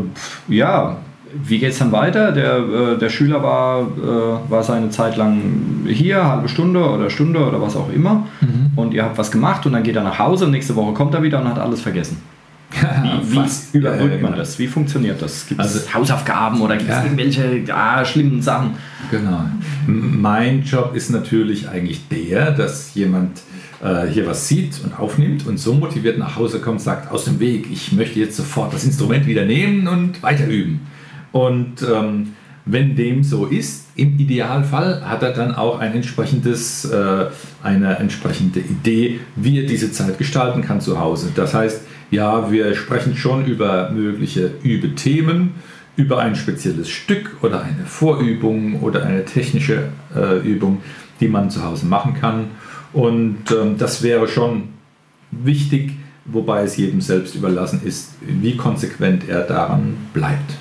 ja, 0.49 0.97
wie 1.43 1.57
geht 1.57 1.71
es 1.71 1.79
dann 1.79 1.91
weiter? 1.91 2.31
Der, 2.31 2.57
äh, 2.57 2.97
der 2.97 3.09
Schüler 3.09 3.41
war, 3.41 3.81
äh, 3.81 4.51
war 4.51 4.63
seine 4.63 4.89
Zeit 4.91 5.17
lang 5.17 5.41
hier, 5.87 6.25
halbe 6.25 6.47
Stunde 6.47 6.87
oder 6.87 7.09
Stunde 7.09 7.45
oder 7.45 7.59
was 7.61 7.75
auch 7.75 7.91
immer. 7.91 8.27
Und 8.75 8.93
ihr 8.93 9.03
habt 9.03 9.17
was 9.17 9.31
gemacht 9.31 9.65
und 9.65 9.73
dann 9.73 9.83
geht 9.83 9.95
er 9.95 10.03
nach 10.03 10.19
Hause 10.19 10.45
und 10.45 10.51
nächste 10.51 10.75
Woche 10.75 10.93
kommt 10.93 11.13
er 11.13 11.23
wieder 11.23 11.41
und 11.41 11.47
hat 11.47 11.59
alles 11.59 11.81
vergessen. 11.81 12.21
Wie, 12.73 13.31
Wie 13.31 13.35
Fast. 13.35 13.73
überbrückt 13.75 14.21
man 14.21 14.35
das? 14.35 14.57
Wie 14.59 14.67
funktioniert 14.67 15.21
das? 15.21 15.45
Gibt 15.47 15.61
es 15.61 15.75
Also- 15.75 15.93
Hausaufgaben 15.93 16.61
oder 16.61 16.75
gibt 16.77 16.89
es 16.89 16.95
Ja. 16.95 17.03
irgendwelche 17.03 17.63
ah, 17.75 18.03
schlimmen 18.03 18.41
Sachen? 18.41 18.71
Genau. 19.11 19.45
Mein 19.87 20.63
Job 20.63 20.95
ist 20.95 21.09
natürlich 21.11 21.69
eigentlich 21.69 22.07
der, 22.09 22.51
dass 22.51 22.93
jemand 22.95 23.41
äh, 23.83 24.07
hier 24.07 24.25
was 24.25 24.47
sieht 24.47 24.79
und 24.83 24.97
aufnimmt 24.97 25.45
und 25.45 25.59
so 25.59 25.73
motiviert 25.73 26.17
nach 26.17 26.35
Hause 26.37 26.59
kommt, 26.59 26.81
sagt, 26.81 27.11
aus 27.11 27.25
dem 27.25 27.39
Weg, 27.39 27.67
ich 27.71 27.91
möchte 27.91 28.19
jetzt 28.19 28.37
sofort 28.37 28.73
das 28.73 28.85
Instrument 28.85 29.27
wieder 29.27 29.45
nehmen 29.45 29.87
und 29.87 30.23
weiter 30.23 30.47
üben. 30.47 30.81
Und 31.31 31.81
ähm, 31.83 32.29
wenn 32.65 32.95
dem 32.95 33.23
so 33.23 33.45
ist, 33.45 33.87
im 33.95 34.17
Idealfall 34.17 35.01
hat 35.07 35.21
er 35.21 35.31
dann 35.31 35.53
auch 35.53 35.79
ein 35.79 35.93
entsprechendes, 35.93 36.85
äh, 36.85 37.25
eine 37.61 37.97
entsprechende 37.99 38.61
Idee, 38.61 39.19
wie 39.35 39.59
er 39.59 39.67
diese 39.67 39.91
Zeit 39.91 40.17
gestalten 40.17 40.61
kann 40.61 40.79
zu 40.79 40.99
Hause. 40.99 41.31
Das 41.35 41.53
heißt, 41.53 41.81
ja, 42.13 42.51
wir 42.51 42.75
sprechen 42.75 43.17
schon 43.17 43.45
über 43.45 43.89
mögliche 43.89 44.51
Übethemen, 44.61 45.51
über 45.95 46.19
ein 46.19 46.35
spezielles 46.35 46.89
Stück 46.89 47.37
oder 47.41 47.63
eine 47.63 47.85
Vorübung 47.85 48.81
oder 48.81 49.03
eine 49.03 49.25
technische 49.25 49.89
äh, 50.15 50.39
Übung, 50.39 50.81
die 51.19 51.27
man 51.27 51.49
zu 51.49 51.63
Hause 51.63 51.87
machen 51.87 52.13
kann. 52.13 52.51
Und 52.93 53.51
ähm, 53.51 53.77
das 53.79 54.03
wäre 54.03 54.27
schon 54.27 54.69
wichtig, 55.31 55.93
wobei 56.25 56.61
es 56.61 56.77
jedem 56.77 57.01
selbst 57.01 57.33
überlassen 57.33 57.81
ist, 57.83 58.13
wie 58.21 58.55
konsequent 58.57 59.27
er 59.27 59.41
daran 59.41 59.97
bleibt. 60.13 60.53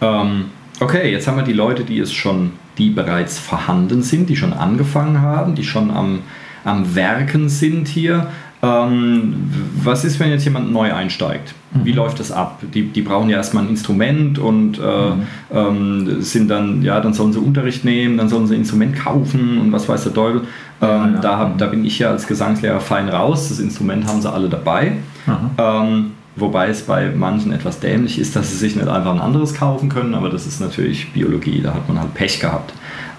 Ähm, 0.00 0.46
okay, 0.80 1.10
jetzt 1.10 1.28
haben 1.28 1.36
wir 1.36 1.44
die 1.44 1.52
Leute, 1.52 1.84
die 1.84 2.00
es 2.00 2.12
schon, 2.12 2.52
die 2.78 2.90
bereits 2.90 3.38
vorhanden 3.38 4.02
sind, 4.02 4.28
die 4.28 4.36
schon 4.36 4.52
angefangen 4.52 5.20
haben, 5.22 5.54
die 5.54 5.64
schon 5.64 5.92
am, 5.92 6.20
am 6.64 6.96
Werken 6.96 7.48
sind 7.48 7.86
hier. 7.86 8.26
Ähm, 8.60 9.50
was 9.82 10.04
ist, 10.04 10.18
wenn 10.18 10.30
jetzt 10.30 10.44
jemand 10.44 10.72
neu 10.72 10.92
einsteigt? 10.92 11.54
Wie 11.84 11.92
läuft 11.92 12.18
das 12.18 12.32
ab? 12.32 12.62
Die, 12.74 12.88
die 12.88 13.02
brauchen 13.02 13.28
ja 13.28 13.36
erstmal 13.36 13.64
ein 13.64 13.70
Instrument 13.70 14.38
und 14.38 14.78
äh, 14.78 15.12
ähm, 15.54 16.22
sind 16.22 16.48
dann, 16.48 16.82
ja, 16.82 17.00
dann 17.00 17.12
sollen 17.12 17.32
sie 17.32 17.38
Unterricht 17.38 17.84
nehmen, 17.84 18.16
dann 18.16 18.28
sollen 18.28 18.46
sie 18.46 18.54
ein 18.54 18.60
Instrument 18.60 18.96
kaufen 18.96 19.58
und 19.58 19.70
was 19.70 19.88
weiß 19.88 20.04
der 20.04 20.14
Teufel. 20.14 20.42
Ähm, 20.80 21.14
ja. 21.14 21.20
da, 21.20 21.38
hab, 21.38 21.58
da 21.58 21.66
bin 21.66 21.84
ich 21.84 21.98
ja 21.98 22.10
als 22.10 22.26
Gesangslehrer 22.26 22.80
fein 22.80 23.08
raus. 23.08 23.48
Das 23.50 23.60
Instrument 23.60 24.06
haben 24.06 24.20
sie 24.20 24.32
alle 24.32 24.48
dabei. 24.48 24.92
Ähm, 25.58 26.12
wobei 26.36 26.68
es 26.68 26.82
bei 26.82 27.10
manchen 27.14 27.52
etwas 27.52 27.80
dämlich 27.80 28.18
ist, 28.18 28.34
dass 28.34 28.50
sie 28.50 28.56
sich 28.56 28.76
nicht 28.76 28.88
einfach 28.88 29.12
ein 29.12 29.20
anderes 29.20 29.54
kaufen 29.54 29.88
können, 29.88 30.14
aber 30.14 30.30
das 30.30 30.46
ist 30.46 30.60
natürlich 30.60 31.12
Biologie, 31.12 31.60
da 31.62 31.74
hat 31.74 31.88
man 31.88 32.00
halt 32.00 32.14
Pech 32.14 32.40
gehabt. 32.40 32.72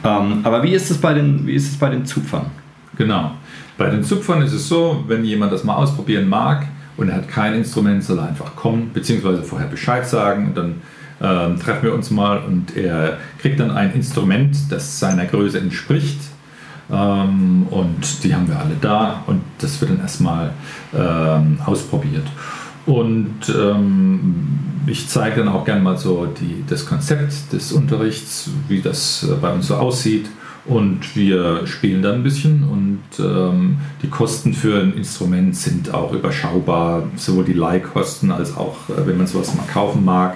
Ähm, 0.04 0.40
aber 0.44 0.64
wie 0.64 0.74
ist 0.74 0.90
es 0.90 0.98
bei 0.98 1.14
den, 1.14 1.46
wie 1.46 1.54
ist 1.54 1.70
es 1.70 1.78
bei 1.78 1.90
den 1.90 2.06
Zupfern? 2.06 2.48
Genau. 2.98 3.32
Bei 3.80 3.90
den 3.90 4.04
Zupfern 4.04 4.42
ist 4.42 4.52
es 4.52 4.68
so, 4.68 5.06
wenn 5.08 5.24
jemand 5.24 5.54
das 5.54 5.64
mal 5.64 5.76
ausprobieren 5.76 6.28
mag 6.28 6.68
und 6.98 7.08
er 7.08 7.16
hat 7.16 7.30
kein 7.30 7.54
Instrument, 7.54 8.04
soll 8.04 8.20
er 8.20 8.28
einfach 8.28 8.54
kommen, 8.58 8.92
beziehungsweise 8.94 9.42
vorher 9.42 9.70
Bescheid 9.70 10.06
sagen 10.06 10.48
und 10.48 10.58
dann 10.58 10.76
ähm, 11.22 11.58
treffen 11.58 11.84
wir 11.84 11.94
uns 11.94 12.12
mal 12.12 12.40
und 12.40 12.76
er 12.76 13.20
kriegt 13.42 13.58
dann 13.58 13.72
ein 13.72 13.94
Instrument, 13.94 14.58
das 14.70 15.00
seiner 15.00 15.26
Größe 15.26 15.60
entspricht. 15.60 16.20
Ähm, 16.92 17.68
und 17.70 18.24
die 18.26 18.36
haben 18.36 18.50
wir 18.50 18.60
alle 18.60 18.76
da 18.82 19.24
und 19.28 19.42
das 19.60 19.80
wird 19.80 19.92
dann 19.92 20.02
erstmal 20.02 20.52
ähm, 20.94 21.60
ausprobiert. 21.66 22.28
Und 22.86 23.48
ähm, 23.48 24.60
ich 24.88 25.08
zeige 25.08 25.38
dann 25.38 25.48
auch 25.48 25.64
gerne 25.64 25.80
mal 25.80 25.98
so 25.98 26.26
die, 26.26 26.66
das 26.68 26.86
Konzept 26.86 27.54
des 27.54 27.72
Unterrichts, 27.72 28.50
wie 28.68 28.82
das 28.82 29.24
äh, 29.24 29.36
bei 29.36 29.54
uns 29.54 29.68
so 29.68 29.76
aussieht. 29.76 30.26
Und 30.66 31.16
wir 31.16 31.66
spielen 31.66 32.02
dann 32.02 32.16
ein 32.16 32.24
bisschen 32.24 32.64
und 32.64 33.02
ähm, 33.26 33.78
die 34.04 34.10
Kosten 34.10 34.54
für 34.54 34.82
ein 34.82 34.94
Instrument 34.94 35.56
sind 35.56 35.94
auch 35.94 36.14
überschaubar, 36.14 37.04
sowohl 37.16 37.46
die 37.46 37.54
Leihkosten 37.54 38.32
als 38.32 38.56
auch, 38.56 38.90
äh, 38.90 39.08
wenn 39.08 39.18
man 39.18 39.26
sowas 39.26 39.56
mal 39.56 39.66
kaufen 39.72 40.06
mag. 40.06 40.36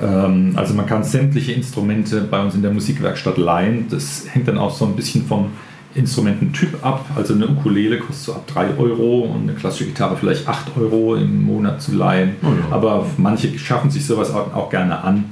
Ähm, 0.00 0.52
also 0.56 0.74
man 0.74 0.86
kann 0.86 1.04
sämtliche 1.04 1.52
Instrumente 1.52 2.20
bei 2.20 2.42
uns 2.42 2.54
in 2.54 2.62
der 2.62 2.70
Musikwerkstatt 2.70 3.38
leihen. 3.38 3.86
Das 3.88 4.26
hängt 4.30 4.46
dann 4.46 4.58
auch 4.58 4.74
so 4.74 4.84
ein 4.84 4.94
bisschen 4.94 5.24
vom 5.26 5.52
Instrumententyp 5.94 6.84
ab. 6.84 7.06
Also 7.16 7.34
eine 7.34 7.48
Ukulele 7.48 7.98
kostet 7.98 8.24
so 8.24 8.32
ab 8.34 8.46
3 8.48 8.76
Euro 8.78 9.20
und 9.20 9.42
eine 9.42 9.54
klassische 9.54 9.86
Gitarre 9.86 10.16
vielleicht 10.16 10.48
8 10.48 10.76
Euro 10.76 11.14
im 11.14 11.44
Monat 11.44 11.80
zu 11.80 11.94
leihen. 11.94 12.36
Aber 12.70 13.06
manche 13.16 13.56
schaffen 13.58 13.90
sich 13.90 14.06
sowas 14.06 14.32
auch, 14.32 14.52
auch 14.54 14.70
gerne 14.70 15.02
an. 15.02 15.26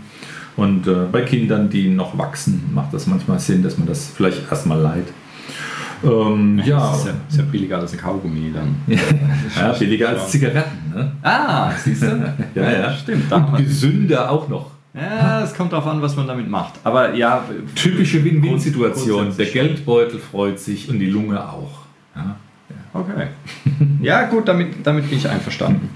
Und 0.57 0.87
äh, 0.87 1.07
bei 1.11 1.23
Kindern, 1.23 1.71
die 1.71 1.89
noch 1.89 2.17
wachsen, 2.19 2.71
macht 2.75 2.93
das 2.93 3.07
manchmal 3.07 3.39
Sinn, 3.39 3.63
dass 3.63 3.79
man 3.79 3.87
das 3.87 4.09
vielleicht 4.15 4.51
erstmal 4.51 4.79
leiht. 4.81 5.07
Ähm, 6.05 6.61
ja, 6.65 6.79
Das 6.91 6.99
ist 6.99 7.07
ja, 7.07 7.13
ist 7.29 7.39
ja 7.39 7.45
billiger 7.45 7.79
als 7.79 7.93
ein 7.93 7.99
Kaugummi 7.99 8.53
dann. 8.53 8.75
ja, 9.57 9.73
billiger 9.79 10.09
als 10.11 10.31
Zigaretten. 10.31 10.93
Ne? 10.95 11.13
Ah, 11.23 11.71
siehst 11.77 12.03
du? 12.03 12.35
Ja, 12.55 12.71
ja. 12.71 12.93
Stimmt. 12.93 13.31
Da 13.31 13.37
Und 13.37 13.57
gesünder 13.57 14.31
auch 14.31 14.49
noch. 14.49 14.73
ja, 14.95 15.43
es 15.45 15.55
kommt 15.55 15.73
darauf 15.73 15.87
an, 15.87 16.03
was 16.03 16.17
man 16.17 16.27
damit 16.27 16.51
macht. 16.51 16.75
Aber 16.85 17.15
ja, 17.15 17.45
Typische 17.77 18.23
Win-Win-Situation. 18.25 19.35
Der. 19.39 19.47
Geldbeutel 19.47 20.19
freut 20.19 20.59
sich 20.59 20.89
und 20.91 20.99
die 20.99 21.07
Lunge 21.07 21.41
auch. 21.43 21.83
Ja. 22.17 22.37
okay. 22.93 23.29
Ja, 24.01 24.25
gut, 24.27 24.49
damit, 24.49 24.85
damit 24.85 25.09
bin 25.09 25.19
ich 25.19 25.29
einverstanden. 25.29 25.89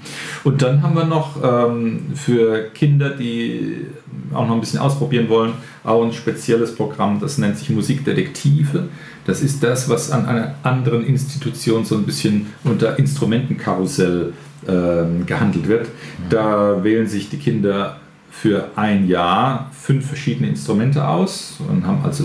Und 0.44 0.62
dann 0.62 0.82
haben 0.82 0.94
wir 0.94 1.04
noch 1.04 1.36
ähm, 1.42 2.12
für 2.14 2.70
Kinder, 2.72 3.10
die 3.10 3.86
auch 4.32 4.46
noch 4.46 4.54
ein 4.54 4.60
bisschen 4.60 4.78
ausprobieren 4.78 5.28
wollen, 5.28 5.52
auch 5.84 6.04
ein 6.04 6.12
spezielles 6.12 6.74
Programm, 6.74 7.20
das 7.20 7.38
nennt 7.38 7.58
sich 7.58 7.70
Musikdetektive. 7.70 8.88
Das 9.24 9.42
ist 9.42 9.62
das, 9.62 9.88
was 9.88 10.10
an 10.10 10.26
einer 10.26 10.54
anderen 10.62 11.04
Institution 11.04 11.84
so 11.84 11.96
ein 11.96 12.04
bisschen 12.04 12.46
unter 12.64 12.98
Instrumentenkarussell 12.98 14.32
ähm, 14.68 15.26
gehandelt 15.26 15.68
wird. 15.68 15.88
Da 16.30 16.82
wählen 16.82 17.06
sich 17.06 17.28
die 17.28 17.38
Kinder 17.38 17.96
für 18.30 18.70
ein 18.76 19.08
Jahr 19.08 19.70
fünf 19.72 20.06
verschiedene 20.06 20.48
Instrumente 20.48 21.06
aus 21.06 21.56
und 21.68 21.86
haben 21.86 22.04
also 22.04 22.24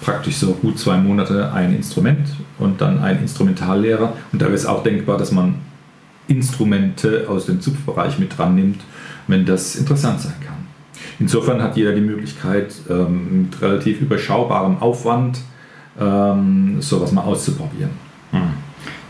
praktisch 0.00 0.36
so 0.36 0.52
gut 0.52 0.78
zwei 0.78 0.96
Monate 0.96 1.52
ein 1.52 1.74
Instrument 1.74 2.28
und 2.58 2.80
dann 2.80 3.00
einen 3.00 3.22
Instrumentallehrer. 3.22 4.12
Und 4.32 4.40
da 4.40 4.46
ist 4.46 4.66
auch 4.66 4.82
denkbar, 4.82 5.18
dass 5.18 5.32
man 5.32 5.56
Instrumente 6.28 7.26
aus 7.28 7.46
dem 7.46 7.60
Zupfbereich 7.60 8.18
mit 8.18 8.36
dran 8.36 8.54
nimmt, 8.54 8.80
wenn 9.26 9.44
das 9.44 9.76
interessant 9.76 10.20
sein 10.20 10.34
kann. 10.44 10.57
Insofern 11.20 11.62
hat 11.62 11.76
jeder 11.76 11.92
die 11.92 12.00
Möglichkeit, 12.00 12.74
ähm, 12.88 13.42
mit 13.42 13.60
relativ 13.60 14.00
überschaubarem 14.00 14.78
Aufwand 14.78 15.40
ähm, 16.00 16.80
sowas 16.80 17.12
mal 17.12 17.22
auszuprobieren. 17.22 17.90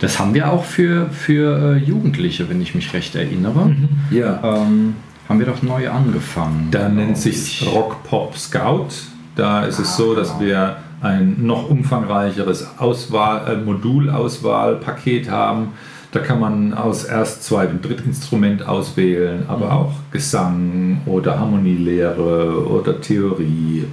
Das 0.01 0.18
haben 0.18 0.33
wir 0.33 0.51
auch 0.51 0.64
für, 0.64 1.11
für 1.11 1.75
äh, 1.75 1.77
Jugendliche, 1.77 2.49
wenn 2.49 2.62
ich 2.62 2.75
mich 2.75 2.92
recht 2.94 3.14
erinnere. 3.14 3.75
Ja. 4.11 4.40
Ähm, 4.42 4.94
haben 5.29 5.38
wir 5.38 5.47
doch 5.47 5.62
neu 5.62 5.90
angefangen. 5.90 6.68
Da 6.71 6.88
nennt 6.88 7.18
sich 7.18 7.62
ich. 7.62 7.75
Rock 7.75 8.03
Pop 8.05 8.37
Scout. 8.37 8.88
Da 9.35 9.64
ist 9.64 9.79
es 9.79 9.97
so, 9.97 10.14
dass 10.14 10.40
wir 10.40 10.79
ein 11.01 11.44
noch 11.44 11.68
umfangreicheres 11.68 12.79
Auswahl, 12.79 13.53
äh, 13.53 13.57
Modulauswahlpaket 13.57 15.31
haben. 15.31 15.68
Da 16.11 16.21
kann 16.21 16.40
man 16.40 16.73
aus 16.73 17.05
Erst-, 17.05 17.44
Zweit- 17.44 17.71
und 17.71 17.85
Drittinstrument 17.85 18.66
auswählen, 18.66 19.44
aber 19.47 19.73
auch 19.73 19.92
Gesang 20.11 21.03
oder 21.05 21.38
Harmonielehre 21.38 22.66
oder 22.66 23.01
Theorie 23.01 23.85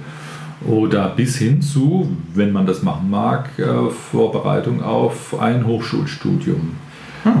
oder 0.66 1.10
bis 1.10 1.36
hin 1.36 1.60
zu, 1.60 2.08
wenn 2.34 2.52
man 2.52 2.66
das 2.66 2.82
machen 2.82 3.10
mag, 3.10 3.50
äh, 3.58 3.90
Vorbereitung 3.90 4.82
auf 4.82 5.38
ein 5.38 5.66
Hochschulstudium. 5.66 6.76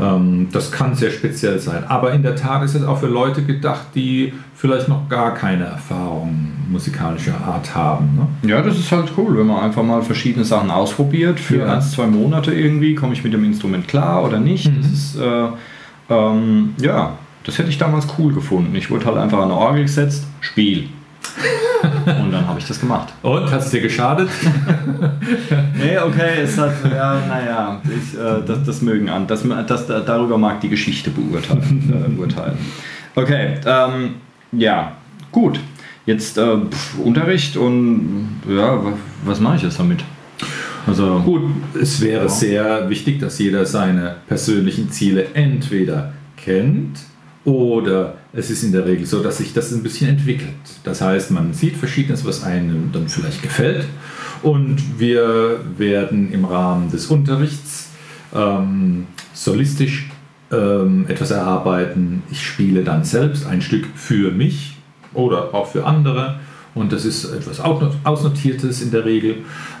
Ähm, 0.02 0.48
das 0.52 0.72
kann 0.72 0.94
sehr 0.94 1.10
speziell 1.10 1.58
sein. 1.58 1.84
Aber 1.84 2.12
in 2.12 2.22
der 2.22 2.36
Tat 2.36 2.62
ist 2.64 2.74
es 2.74 2.82
auch 2.84 2.98
für 2.98 3.06
Leute 3.06 3.42
gedacht, 3.44 3.86
die 3.94 4.32
vielleicht 4.54 4.88
noch 4.88 5.08
gar 5.08 5.34
keine 5.34 5.64
Erfahrung 5.64 6.48
musikalischer 6.70 7.34
Art 7.46 7.74
haben. 7.74 8.28
Ne? 8.42 8.48
Ja, 8.50 8.62
das 8.62 8.78
ist 8.78 8.90
halt 8.90 9.12
cool, 9.16 9.38
wenn 9.38 9.46
man 9.46 9.60
einfach 9.62 9.82
mal 9.82 10.02
verschiedene 10.02 10.44
Sachen 10.44 10.70
ausprobiert. 10.70 11.38
Für 11.38 11.58
Ja. 11.58 11.74
ein, 11.74 11.82
zwei 11.82 12.06
Monate 12.06 12.52
irgendwie 12.52 12.94
komme 12.94 13.12
ich 13.12 13.22
mit 13.22 13.32
dem 13.32 13.44
Instrument 13.44 13.86
klar 13.86 14.24
oder 14.24 14.40
nicht. 14.40 14.70
Das 14.78 14.86
ist, 14.90 15.16
äh, 15.16 15.46
ähm, 16.10 16.74
ja, 16.80 17.12
das 17.44 17.58
hätte 17.58 17.68
ich 17.68 17.78
damals 17.78 18.06
cool 18.18 18.32
gefunden. 18.32 18.74
Ich 18.74 18.90
wurde 18.90 19.04
halt 19.06 19.16
einfach 19.18 19.38
an 19.38 19.44
eine 19.44 19.54
Orgel 19.54 19.82
gesetzt, 19.82 20.26
Spiel. 20.40 20.88
Und 22.22 22.30
dann 22.32 22.46
habe 22.46 22.58
ich 22.58 22.66
das 22.66 22.80
gemacht. 22.80 23.12
Und 23.22 23.50
hat 23.50 23.60
es 23.60 23.70
dir 23.70 23.80
geschadet? 23.80 24.28
Nee, 25.78 25.98
okay, 25.98 26.40
es 26.42 26.56
hat, 26.58 26.72
ja, 26.84 27.20
naja, 27.28 27.80
ich, 27.84 28.18
äh, 28.18 28.42
das, 28.46 28.64
das 28.64 28.82
mögen 28.82 29.08
an. 29.08 29.26
Das, 29.26 29.42
das, 29.66 29.86
darüber 29.86 30.38
mag 30.38 30.60
die 30.60 30.68
Geschichte 30.68 31.10
beurteilen. 31.10 32.16
Äh, 32.16 32.20
urteilen. 32.20 32.56
Okay, 33.14 33.54
ähm, 33.66 34.14
ja, 34.52 34.92
gut. 35.32 35.60
Jetzt 36.06 36.38
äh, 36.38 36.56
pf, 36.70 36.98
Unterricht 36.98 37.56
und 37.56 38.40
ja, 38.48 38.82
wa- 38.84 38.92
was 39.24 39.40
mache 39.40 39.56
ich 39.56 39.62
jetzt 39.62 39.78
damit? 39.78 40.02
Also, 40.86 41.20
Gut, 41.24 41.42
es 41.80 42.00
wäre 42.00 42.28
sehr 42.28 42.88
wichtig, 42.88 43.18
dass 43.18 43.38
jeder 43.40 43.66
seine 43.66 44.16
persönlichen 44.28 44.90
Ziele 44.90 45.26
entweder 45.34 46.12
kennt 46.36 47.00
oder 47.44 48.14
es 48.36 48.50
ist 48.50 48.62
in 48.62 48.72
der 48.72 48.84
Regel 48.84 49.06
so, 49.06 49.22
dass 49.22 49.38
sich 49.38 49.54
das 49.54 49.72
ein 49.72 49.82
bisschen 49.82 50.10
entwickelt. 50.10 50.50
Das 50.84 51.00
heißt, 51.00 51.30
man 51.30 51.54
sieht 51.54 51.76
Verschiedenes, 51.76 52.24
was 52.24 52.44
einem 52.44 52.90
dann 52.92 53.08
vielleicht 53.08 53.42
gefällt 53.42 53.86
und 54.42 55.00
wir 55.00 55.60
werden 55.78 56.30
im 56.32 56.44
Rahmen 56.44 56.90
des 56.90 57.06
Unterrichts 57.06 57.88
ähm, 58.34 59.06
solistisch 59.32 60.10
ähm, 60.52 61.06
etwas 61.08 61.30
erarbeiten. 61.30 62.22
Ich 62.30 62.46
spiele 62.46 62.84
dann 62.84 63.04
selbst 63.04 63.46
ein 63.46 63.62
Stück 63.62 63.86
für 63.94 64.30
mich 64.30 64.76
oder 65.14 65.54
auch 65.54 65.68
für 65.68 65.86
andere. 65.86 66.38
Und 66.74 66.92
das 66.92 67.06
ist 67.06 67.24
etwas 67.24 67.58
Ausnotiertes 67.58 68.82
in 68.82 68.90
der 68.90 69.06
Regel. 69.06 69.36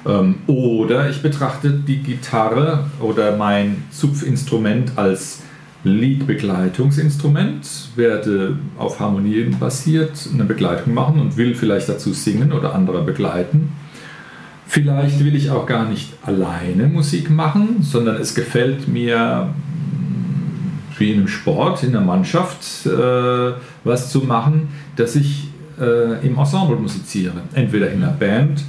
Ähm, 0.06 0.36
oder 0.46 1.10
ich 1.10 1.20
betrachte 1.20 1.70
die 1.70 1.98
Gitarre 1.98 2.86
oder 3.00 3.36
mein 3.36 3.84
Zupfinstrument 3.90 4.92
als 4.96 5.42
Liedbegleitungsinstrument, 5.84 7.90
werde 7.94 8.56
auf 8.78 9.00
Harmonien 9.00 9.58
basiert 9.58 10.28
eine 10.32 10.44
Begleitung 10.44 10.94
machen 10.94 11.20
und 11.20 11.36
will 11.36 11.54
vielleicht 11.54 11.88
dazu 11.88 12.12
singen 12.12 12.52
oder 12.52 12.74
andere 12.74 13.02
begleiten. 13.02 13.72
Vielleicht 14.66 15.24
will 15.24 15.36
ich 15.36 15.50
auch 15.50 15.66
gar 15.66 15.88
nicht 15.88 16.14
alleine 16.22 16.88
Musik 16.88 17.30
machen, 17.30 17.82
sondern 17.82 18.16
es 18.16 18.34
gefällt 18.34 18.88
mir 18.88 19.54
wie 20.98 21.12
in 21.12 21.18
einem 21.18 21.28
Sport, 21.28 21.82
in 21.82 21.92
der 21.92 22.00
Mannschaft 22.00 22.86
äh, 22.86 23.52
was 23.84 24.10
zu 24.10 24.20
machen, 24.20 24.68
dass 24.96 25.14
ich 25.14 25.48
äh, 25.78 26.26
im 26.26 26.38
Ensemble 26.38 26.76
musiziere. 26.76 27.34
Entweder 27.54 27.90
in 27.90 28.02
einer 28.02 28.12
Band, 28.12 28.64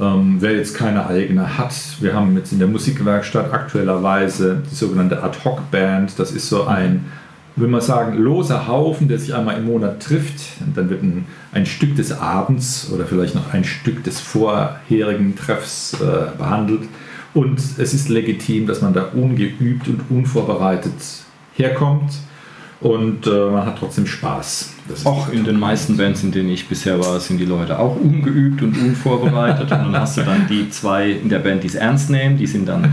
ähm, 0.00 0.36
wer 0.40 0.52
jetzt 0.52 0.76
keine 0.76 1.06
eigene 1.06 1.58
hat. 1.58 1.74
Wir 2.00 2.14
haben 2.14 2.36
jetzt 2.36 2.52
in 2.52 2.58
der 2.58 2.68
Musikwerkstatt 2.68 3.52
aktuellerweise 3.52 4.62
die 4.70 4.74
sogenannte 4.74 5.22
Ad-Hoc-Band. 5.22 6.18
Das 6.18 6.30
ist 6.30 6.48
so 6.48 6.64
ein, 6.64 7.06
will 7.56 7.68
man 7.68 7.80
sagen, 7.80 8.16
loser 8.16 8.68
Haufen, 8.68 9.08
der 9.08 9.18
sich 9.18 9.34
einmal 9.34 9.56
im 9.56 9.66
Monat 9.66 10.02
trifft. 10.02 10.40
Und 10.64 10.76
dann 10.76 10.88
wird 10.90 11.02
ein, 11.02 11.26
ein 11.52 11.66
Stück 11.66 11.96
des 11.96 12.12
Abends 12.12 12.90
oder 12.92 13.06
vielleicht 13.06 13.34
noch 13.34 13.52
ein 13.52 13.64
Stück 13.64 14.04
des 14.04 14.20
vorherigen 14.20 15.34
Treffs 15.36 15.94
äh, 16.00 16.36
behandelt. 16.36 16.82
Und 17.34 17.58
es 17.58 17.92
ist 17.92 18.08
legitim, 18.08 18.66
dass 18.66 18.80
man 18.80 18.94
da 18.94 19.02
ungeübt 19.12 19.88
und 19.88 20.02
unvorbereitet 20.10 20.94
herkommt 21.54 22.12
und 22.80 23.26
äh, 23.26 23.50
man 23.50 23.66
hat 23.66 23.78
trotzdem 23.78 24.06
Spaß. 24.06 24.74
auch 25.04 25.30
in 25.30 25.44
den 25.44 25.58
meisten 25.58 25.96
Bands, 25.96 26.22
in 26.22 26.30
denen 26.30 26.50
ich 26.50 26.68
bisher 26.68 26.98
war, 27.00 27.18
sind 27.18 27.38
die 27.38 27.44
Leute 27.44 27.78
auch 27.78 27.96
ungeübt 27.96 28.62
und 28.62 28.78
unvorbereitet. 28.78 29.62
und 29.62 29.70
dann 29.70 29.98
hast 29.98 30.16
du 30.16 30.22
dann 30.22 30.46
die 30.48 30.70
zwei 30.70 31.10
in 31.10 31.28
der 31.28 31.40
Band, 31.40 31.64
die 31.64 31.68
es 31.68 31.74
ernst 31.74 32.08
nehmen, 32.08 32.38
die 32.38 32.46
sind 32.46 32.68
dann 32.68 32.92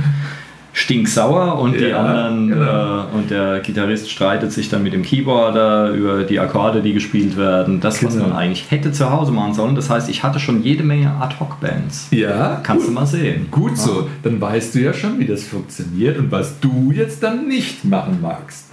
stinksauer 0.75 1.57
und 1.59 1.79
die 1.79 1.93
anderen 1.93 2.49
genau. 2.49 3.03
äh, 3.03 3.15
und 3.15 3.31
der 3.31 3.61
Gitarrist 3.61 4.11
streitet 4.11 4.51
sich 4.51 4.67
dann 4.67 4.83
mit 4.83 4.91
dem 4.91 5.03
Keyboarder 5.03 5.91
über 5.91 6.23
die 6.23 6.37
Akkorde, 6.37 6.81
die 6.81 6.91
gespielt 6.91 7.37
werden. 7.37 7.79
Das, 7.79 7.99
genau. 7.99 8.11
was 8.11 8.19
man 8.19 8.33
eigentlich 8.33 8.69
hätte 8.71 8.91
zu 8.91 9.09
Hause 9.09 9.31
machen 9.31 9.53
sollen. 9.53 9.75
Das 9.75 9.89
heißt, 9.89 10.09
ich 10.09 10.23
hatte 10.23 10.37
schon 10.39 10.63
jede 10.63 10.83
Menge 10.83 11.11
Ad-Hoc-Bands. 11.21 12.07
Ja. 12.11 12.59
Kannst 12.61 12.87
gut. 12.87 12.89
du 12.89 12.99
mal 12.99 13.05
sehen. 13.05 13.47
Gut 13.51 13.71
ja. 13.71 13.77
so. 13.77 14.09
Dann 14.23 14.41
weißt 14.41 14.75
du 14.75 14.79
ja 14.79 14.93
schon, 14.93 15.17
wie 15.17 15.25
das 15.25 15.43
funktioniert 15.43 16.17
und 16.17 16.29
was 16.31 16.59
du 16.59 16.91
jetzt 16.93 17.23
dann 17.23 17.47
nicht 17.47 17.85
machen 17.85 18.19
magst. 18.21 18.64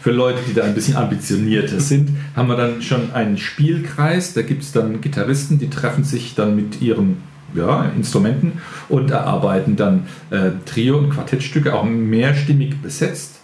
Für 0.00 0.10
Leute, 0.12 0.40
die 0.48 0.54
da 0.54 0.64
ein 0.64 0.74
bisschen 0.74 0.96
ambitionierter 0.96 1.80
sind, 1.80 2.10
haben 2.36 2.48
wir 2.48 2.56
dann 2.56 2.82
schon 2.82 3.12
einen 3.12 3.36
Spielkreis. 3.38 4.34
Da 4.34 4.42
gibt 4.42 4.62
es 4.62 4.72
dann 4.72 5.00
Gitarristen, 5.00 5.58
die 5.58 5.70
treffen 5.70 6.04
sich 6.04 6.34
dann 6.34 6.56
mit 6.56 6.80
ihren 6.80 7.18
ja, 7.54 7.84
Instrumenten 7.96 8.60
und 8.88 9.10
erarbeiten 9.10 9.76
dann 9.76 10.06
äh, 10.30 10.50
Trio- 10.66 10.98
und 10.98 11.10
Quartettstücke, 11.10 11.74
auch 11.74 11.84
mehrstimmig 11.84 12.80
besetzt. 12.82 13.40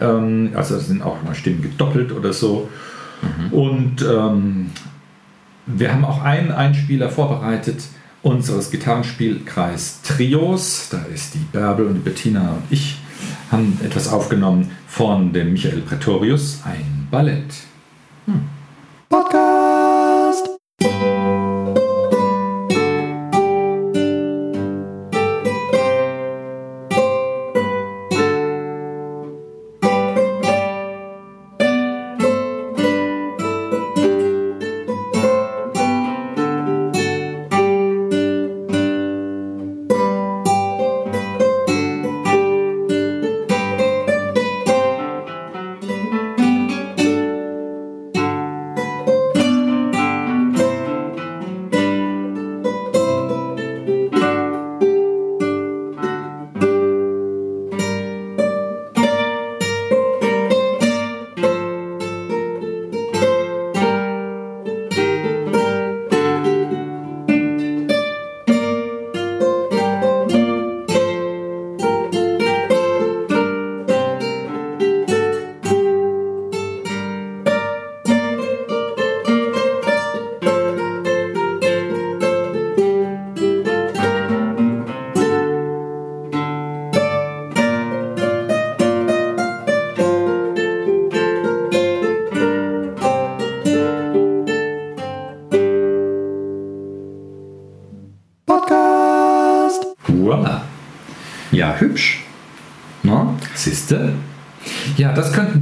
Ähm, 0.00 0.50
also 0.54 0.78
sind 0.78 1.02
auch 1.02 1.22
mal 1.22 1.34
Stimmen 1.34 1.62
gedoppelt 1.62 2.12
oder 2.12 2.32
so. 2.32 2.68
Mhm. 3.22 3.52
Und 3.52 4.02
ähm, 4.02 4.70
wir 5.66 5.92
haben 5.92 6.04
auch 6.04 6.22
einen 6.22 6.52
Einspieler 6.52 7.10
vorbereitet 7.10 7.82
unseres 8.22 8.70
Gitarrenspielkreis 8.70 10.02
Trios. 10.02 10.88
Da 10.90 11.02
ist 11.12 11.34
die 11.34 11.44
Bärbel 11.52 11.86
und 11.86 11.94
die 11.94 12.00
Bettina 12.00 12.52
und 12.52 12.62
ich 12.70 12.96
haben 13.50 13.78
etwas 13.82 14.08
aufgenommen 14.08 14.70
von 14.86 15.32
dem 15.32 15.52
Michael 15.52 15.82
Pretorius, 15.82 16.60
ein 16.64 17.08
Ballett. 17.10 17.54
Hm. 18.26 18.42
Podcast! 19.08 19.37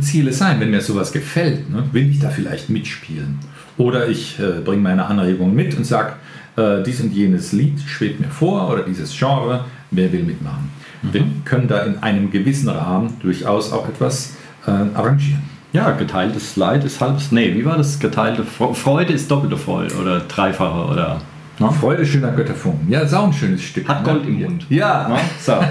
Ziele 0.07 0.33
sein, 0.33 0.61
wenn 0.61 0.71
mir 0.71 0.81
sowas 0.81 1.13
gefällt. 1.13 1.71
Ne? 1.71 1.85
Will 1.93 2.11
ich 2.11 2.21
da 2.21 2.31
vielleicht 2.31 2.71
mitspielen? 2.71 3.39
Oder 3.77 4.09
ich 4.09 4.39
äh, 4.39 4.61
bringe 4.65 4.83
meine 4.83 5.07
Anregung 5.07 5.55
mit 5.55 5.77
und 5.77 5.85
sage, 5.85 6.15
äh, 6.57 6.83
dies 6.83 7.01
und 7.01 7.13
jenes 7.13 7.53
Lied 7.53 7.79
schwebt 7.81 8.21
mir 8.21 8.29
vor 8.29 8.71
oder 8.71 8.83
dieses 8.83 9.17
Genre, 9.17 9.65
wer 9.91 10.13
will 10.13 10.23
mitmachen? 10.23 10.71
Mhm. 11.03 11.13
Wir 11.13 11.25
können 11.45 11.69
da 11.69 11.81
in 11.81 11.99
einem 12.03 12.31
gewissen 12.31 12.69
Rahmen 12.69 13.15
durchaus 13.21 13.73
auch 13.73 13.89
etwas 13.89 14.35
äh, 14.67 14.71
arrangieren. 14.71 15.43
Ja, 15.73 15.91
geteiltes 15.91 16.57
Leid 16.57 16.85
ist 16.85 17.01
halbes. 17.01 17.33
Nee, 17.33 17.55
wie 17.55 17.65
war 17.65 17.77
das? 17.77 17.99
Geteilte 17.99 18.45
Freude 18.45 19.13
ist 19.13 19.31
doppelte 19.31 19.59
Freude 19.59 19.95
oder 19.97 20.21
dreifache 20.21 20.91
oder. 20.91 21.21
No? 21.59 21.71
Freude 21.71 22.07
schöner 22.07 22.33
Götterfunken. 22.33 22.91
Ja, 22.91 23.01
ist 23.01 23.13
auch 23.13 23.27
ein 23.27 23.33
schönes 23.33 23.63
Stück. 23.63 23.87
Hat 23.89 24.07
ne? 24.07 24.13
Gold 24.13 24.27
im 24.27 24.41
Mund. 24.41 24.67
Ja. 24.71 25.07
No? 25.09 25.19
So. 25.39 25.53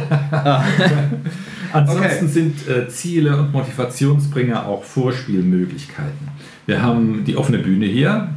Ansonsten 1.73 2.25
okay. 2.25 2.27
sind 2.27 2.67
äh, 2.67 2.87
Ziele 2.87 3.37
und 3.37 3.51
Motivationsbringer 3.51 4.65
auch 4.65 4.83
Vorspielmöglichkeiten. 4.83 6.29
Wir 6.65 6.81
haben 6.81 7.23
die 7.25 7.37
offene 7.37 7.59
Bühne 7.59 7.85
hier. 7.85 8.29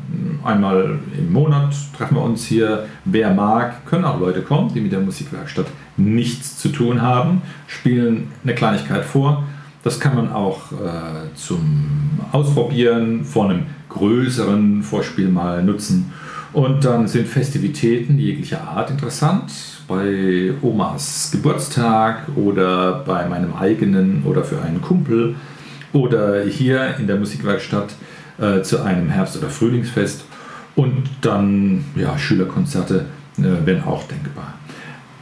Einmal 0.44 0.98
im 1.16 1.32
Monat 1.32 1.74
treffen 1.96 2.16
wir 2.16 2.22
uns 2.22 2.44
hier. 2.44 2.86
Wer 3.04 3.32
mag, 3.32 3.86
können 3.86 4.04
auch 4.04 4.20
Leute 4.20 4.42
kommen, 4.42 4.72
die 4.74 4.80
mit 4.80 4.92
der 4.92 5.00
Musikwerkstatt 5.00 5.66
nichts 5.96 6.58
zu 6.58 6.68
tun 6.68 7.00
haben, 7.00 7.42
spielen 7.66 8.28
eine 8.44 8.54
Kleinigkeit 8.54 9.04
vor. 9.04 9.44
Das 9.82 9.98
kann 9.98 10.14
man 10.14 10.32
auch 10.32 10.72
äh, 10.72 11.34
zum 11.34 12.20
Ausprobieren 12.32 13.24
von 13.24 13.50
einem 13.50 13.62
größeren 13.88 14.82
Vorspiel 14.82 15.28
mal 15.28 15.62
nutzen. 15.62 16.12
Und 16.52 16.84
dann 16.84 17.08
sind 17.08 17.28
Festivitäten 17.28 18.18
jeglicher 18.18 18.62
Art 18.62 18.90
interessant. 18.90 19.52
Bei 19.88 20.52
Omas 20.62 21.30
Geburtstag 21.32 22.28
oder 22.36 23.02
bei 23.06 23.26
meinem 23.26 23.54
eigenen 23.56 24.22
oder 24.24 24.44
für 24.44 24.62
einen 24.62 24.82
Kumpel 24.82 25.34
oder 25.92 26.44
hier 26.44 26.96
in 26.98 27.06
der 27.06 27.16
Musikwerkstatt 27.16 27.94
äh, 28.38 28.62
zu 28.62 28.82
einem 28.82 29.08
Herbst- 29.08 29.36
oder 29.36 29.48
Frühlingsfest. 29.48 30.24
Und 30.76 31.08
dann 31.22 31.84
ja, 31.96 32.16
Schülerkonzerte 32.18 33.06
äh, 33.38 33.66
wären 33.66 33.82
auch 33.84 34.04
denkbar. 34.04 34.54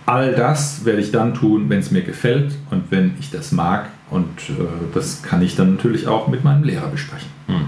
All 0.05 0.35
das 0.35 0.85
werde 0.85 1.01
ich 1.01 1.13
dann 1.13 1.35
tun, 1.35 1.69
wenn 1.69 1.81
es 1.81 1.91
mir 1.91 2.03
gefällt 2.03 2.55
und 2.71 2.91
wenn 2.91 3.15
ich 3.19 3.31
das 3.31 3.53
mag. 3.53 3.89
Und 4.11 4.51
äh, 4.51 4.65
das 4.95 5.23
kann 5.23 5.43
ich 5.43 5.57
dann 5.57 5.77
natürlich 5.77 6.07
auch 6.07 6.29
mit 6.29 6.45
meinem 6.45 6.65
Lehrer 6.65 6.89
besprechen. 6.89 7.29
Hm. 7.47 7.67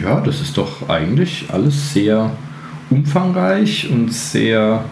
Ja, 0.00 0.20
das 0.20 0.40
ist 0.40 0.58
doch 0.58 0.88
eigentlich 0.88 1.46
alles 1.52 1.92
sehr 1.92 2.30
umfangreich 2.90 3.88
und 3.90 4.12
sehr 4.12 4.84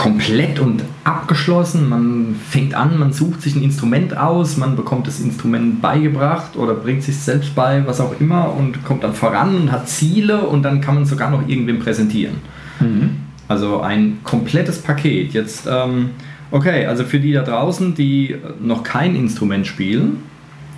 komplett 0.00 0.58
und 0.58 0.82
abgeschlossen. 1.04 1.90
Man 1.90 2.34
fängt 2.48 2.72
an, 2.72 2.98
man 2.98 3.12
sucht 3.12 3.42
sich 3.42 3.54
ein 3.54 3.62
Instrument 3.62 4.16
aus, 4.16 4.56
man 4.56 4.74
bekommt 4.74 5.06
das 5.06 5.20
Instrument 5.20 5.82
beigebracht 5.82 6.56
oder 6.56 6.72
bringt 6.72 7.02
sich 7.02 7.18
selbst 7.18 7.54
bei, 7.54 7.86
was 7.86 8.00
auch 8.00 8.18
immer 8.18 8.50
und 8.54 8.82
kommt 8.82 9.04
dann 9.04 9.12
voran 9.12 9.54
und 9.54 9.70
hat 9.70 9.90
Ziele 9.90 10.40
und 10.46 10.62
dann 10.62 10.80
kann 10.80 10.94
man 10.94 11.04
sogar 11.04 11.30
noch 11.30 11.46
irgendwem 11.46 11.80
präsentieren. 11.80 12.36
Mhm. 12.80 13.10
Also 13.46 13.82
ein 13.82 14.20
komplettes 14.24 14.80
Paket. 14.80 15.34
Jetzt, 15.34 15.68
ähm, 15.70 16.12
okay, 16.50 16.86
also 16.86 17.04
für 17.04 17.20
die 17.20 17.32
da 17.32 17.42
draußen, 17.42 17.94
die 17.94 18.36
noch 18.58 18.82
kein 18.82 19.14
Instrument 19.14 19.66
spielen 19.66 20.22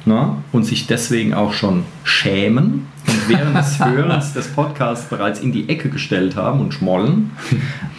na, 0.04 0.38
und 0.50 0.64
sich 0.64 0.88
deswegen 0.88 1.32
auch 1.32 1.52
schon 1.52 1.84
schämen 2.02 2.88
und 3.06 3.28
während 3.28 3.56
des 3.56 3.78
Hörens 3.84 4.32
des 4.32 4.48
Podcasts 4.48 5.08
bereits 5.08 5.38
in 5.38 5.52
die 5.52 5.68
Ecke 5.68 5.90
gestellt 5.90 6.34
haben 6.34 6.58
und 6.58 6.74
schmollen. 6.74 7.30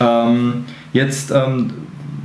Ähm, 0.02 0.66
jetzt, 0.94 1.32
ähm, 1.32 1.72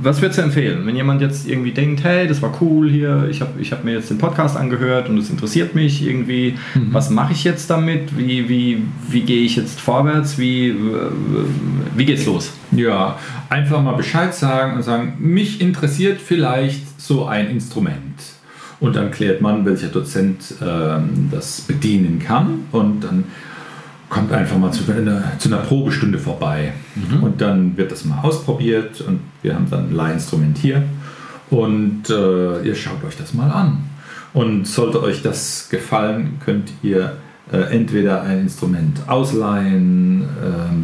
was 0.01 0.21
würdest 0.21 0.37
du 0.39 0.43
empfehlen, 0.43 0.85
wenn 0.85 0.95
jemand 0.95 1.21
jetzt 1.21 1.47
irgendwie 1.47 1.71
denkt, 1.71 2.03
hey, 2.03 2.25
das 2.27 2.41
war 2.41 2.53
cool 2.61 2.89
hier, 2.89 3.27
ich 3.29 3.41
habe 3.41 3.59
ich 3.59 3.73
hab 3.73 3.83
mir 3.83 3.95
jetzt 3.95 4.09
den 4.09 4.17
Podcast 4.17 4.55
angehört 4.55 5.09
und 5.09 5.17
es 5.17 5.29
interessiert 5.29 5.75
mich 5.75 6.05
irgendwie, 6.05 6.57
was 6.91 7.09
mache 7.09 7.33
ich 7.33 7.43
jetzt 7.43 7.69
damit, 7.69 8.17
wie, 8.17 8.47
wie, 8.47 8.83
wie 9.09 9.21
gehe 9.21 9.43
ich 9.43 9.57
jetzt 9.57 9.81
vorwärts, 9.81 10.37
wie, 10.37 10.69
äh, 10.69 10.75
wie 11.95 12.05
geht's 12.05 12.25
los? 12.25 12.53
Ja, 12.71 13.19
einfach 13.49 13.83
mal 13.83 13.95
Bescheid 13.95 14.33
sagen 14.33 14.77
und 14.77 14.83
sagen, 14.83 15.15
mich 15.19 15.59
interessiert 15.59 16.21
vielleicht 16.21 17.01
so 17.01 17.25
ein 17.25 17.49
Instrument. 17.49 18.21
Und 18.79 18.95
dann 18.95 19.11
klärt 19.11 19.41
man, 19.41 19.65
welcher 19.65 19.87
Dozent 19.87 20.55
ähm, 20.65 21.27
das 21.31 21.61
bedienen 21.61 22.19
kann. 22.19 22.65
Und 22.71 23.01
dann 23.01 23.25
kommt 24.09 24.31
einfach 24.31 24.57
mal 24.57 24.71
zu 24.71 24.91
einer, 24.91 25.37
zu 25.37 25.49
einer 25.49 25.63
Probestunde 25.63 26.17
vorbei. 26.17 26.73
Und 27.21 27.39
dann 27.41 27.77
wird 27.77 27.91
das 27.91 28.05
mal 28.05 28.19
ausprobiert 28.21 29.01
und 29.01 29.21
wir 29.43 29.53
haben 29.53 29.69
dann 29.69 29.89
ein 29.89 29.95
Leihinstrument 29.95 30.57
hier. 30.57 30.83
Und 31.49 32.09
äh, 32.09 32.61
ihr 32.63 32.75
schaut 32.75 33.03
euch 33.07 33.17
das 33.17 33.33
mal 33.33 33.49
an. 33.49 33.89
Und 34.33 34.67
sollte 34.67 35.01
euch 35.01 35.21
das 35.21 35.69
gefallen, 35.69 36.39
könnt 36.43 36.71
ihr 36.83 37.13
äh, 37.51 37.57
entweder 37.75 38.21
ein 38.21 38.41
Instrument 38.41 39.01
ausleihen 39.07 40.27
ähm, 40.43 40.83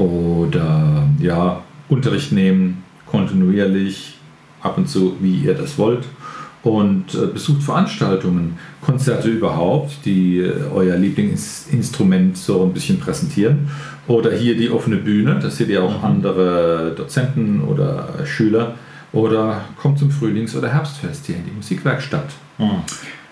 oder 0.00 1.08
ja, 1.18 1.62
Unterricht 1.88 2.32
nehmen, 2.32 2.84
kontinuierlich, 3.06 4.18
ab 4.60 4.78
und 4.78 4.88
zu, 4.88 5.16
wie 5.20 5.36
ihr 5.36 5.54
das 5.54 5.78
wollt. 5.78 6.04
Und 6.62 7.14
äh, 7.14 7.26
besucht 7.26 7.62
Veranstaltungen, 7.62 8.58
Konzerte 8.80 9.28
überhaupt, 9.28 10.04
die 10.04 10.38
äh, 10.38 10.52
euer 10.74 10.96
Lieblingsinstrument 10.96 12.36
so 12.36 12.64
ein 12.64 12.72
bisschen 12.72 12.98
präsentieren. 12.98 13.68
Oder 14.08 14.32
hier 14.32 14.56
die 14.56 14.70
offene 14.70 14.96
Bühne, 14.96 15.38
da 15.40 15.50
seht 15.50 15.68
ihr 15.68 15.82
auch 15.82 16.02
andere 16.02 16.94
Dozenten 16.96 17.62
oder 17.62 18.26
Schüler. 18.26 18.74
Oder 19.12 19.62
kommt 19.80 19.98
zum 19.98 20.10
Frühlings- 20.10 20.56
oder 20.56 20.68
Herbstfest 20.68 21.26
hier 21.26 21.36
in 21.36 21.44
die 21.44 21.52
Musikwerkstatt. 21.52 22.30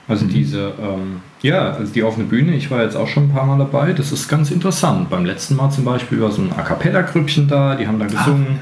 Also 0.08 0.26
diese, 0.26 0.72
ähm, 0.80 1.20
ja, 1.42 1.72
also 1.72 1.92
die 1.92 2.04
offene 2.04 2.26
Bühne, 2.26 2.54
ich 2.54 2.70
war 2.70 2.82
jetzt 2.82 2.96
auch 2.96 3.08
schon 3.08 3.24
ein 3.24 3.32
paar 3.32 3.44
Mal 3.44 3.58
dabei, 3.58 3.92
das 3.92 4.12
ist 4.12 4.28
ganz 4.28 4.52
interessant. 4.52 5.10
Beim 5.10 5.24
letzten 5.24 5.56
Mal 5.56 5.70
zum 5.70 5.84
Beispiel 5.84 6.20
war 6.20 6.30
so 6.30 6.42
ein 6.42 6.52
A 6.56 6.62
Cappella-Grüppchen 6.62 7.48
da, 7.48 7.74
die 7.74 7.88
haben 7.88 7.98
da 7.98 8.06
gesungen 8.06 8.60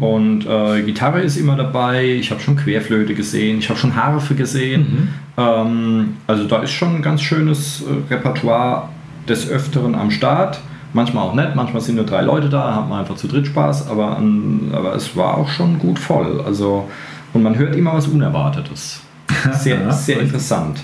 und 0.00 0.46
äh, 0.46 0.82
Gitarre 0.82 1.22
ist 1.22 1.38
immer 1.38 1.56
dabei, 1.56 2.04
ich 2.04 2.30
habe 2.30 2.42
schon 2.42 2.56
Querflöte 2.56 3.14
gesehen, 3.14 3.58
ich 3.58 3.70
habe 3.70 3.78
schon 3.78 3.96
Harfe 3.96 4.34
gesehen. 4.34 5.14
Ähm, 5.38 6.16
also 6.26 6.44
da 6.44 6.58
ist 6.58 6.72
schon 6.72 6.96
ein 6.96 7.02
ganz 7.02 7.22
schönes 7.22 7.82
äh, 7.82 8.12
Repertoire 8.12 8.90
des 9.26 9.48
Öfteren 9.48 9.94
am 9.94 10.10
Start. 10.10 10.60
Manchmal 10.92 11.24
auch 11.24 11.34
nicht, 11.34 11.54
manchmal 11.54 11.80
sind 11.80 11.94
nur 11.96 12.04
drei 12.04 12.20
Leute 12.20 12.50
da, 12.50 12.74
hat 12.74 12.88
man 12.90 13.00
einfach 13.00 13.16
zu 13.16 13.28
dritt 13.28 13.46
Spaß, 13.46 13.88
aber, 13.88 14.18
an, 14.18 14.72
aber 14.74 14.94
es 14.94 15.16
war 15.16 15.38
auch 15.38 15.48
schon 15.48 15.78
gut 15.78 15.98
voll. 15.98 16.42
Also, 16.44 16.86
und 17.32 17.42
man 17.42 17.56
hört 17.56 17.74
immer 17.76 17.94
was 17.94 18.08
Unerwartetes. 18.08 19.00
Sehr, 19.52 19.92
sehr 19.92 20.20
interessant. 20.20 20.80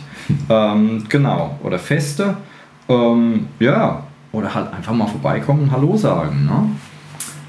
ähm, 0.48 1.04
genau. 1.08 1.58
Oder 1.62 1.78
Feste. 1.78 2.36
Ähm, 2.88 3.46
ja. 3.58 4.04
Oder 4.32 4.54
halt 4.54 4.72
einfach 4.72 4.92
mal 4.92 5.06
vorbeikommen 5.06 5.64
und 5.64 5.72
Hallo 5.72 5.96
sagen. 5.96 6.44
Ne? 6.44 6.70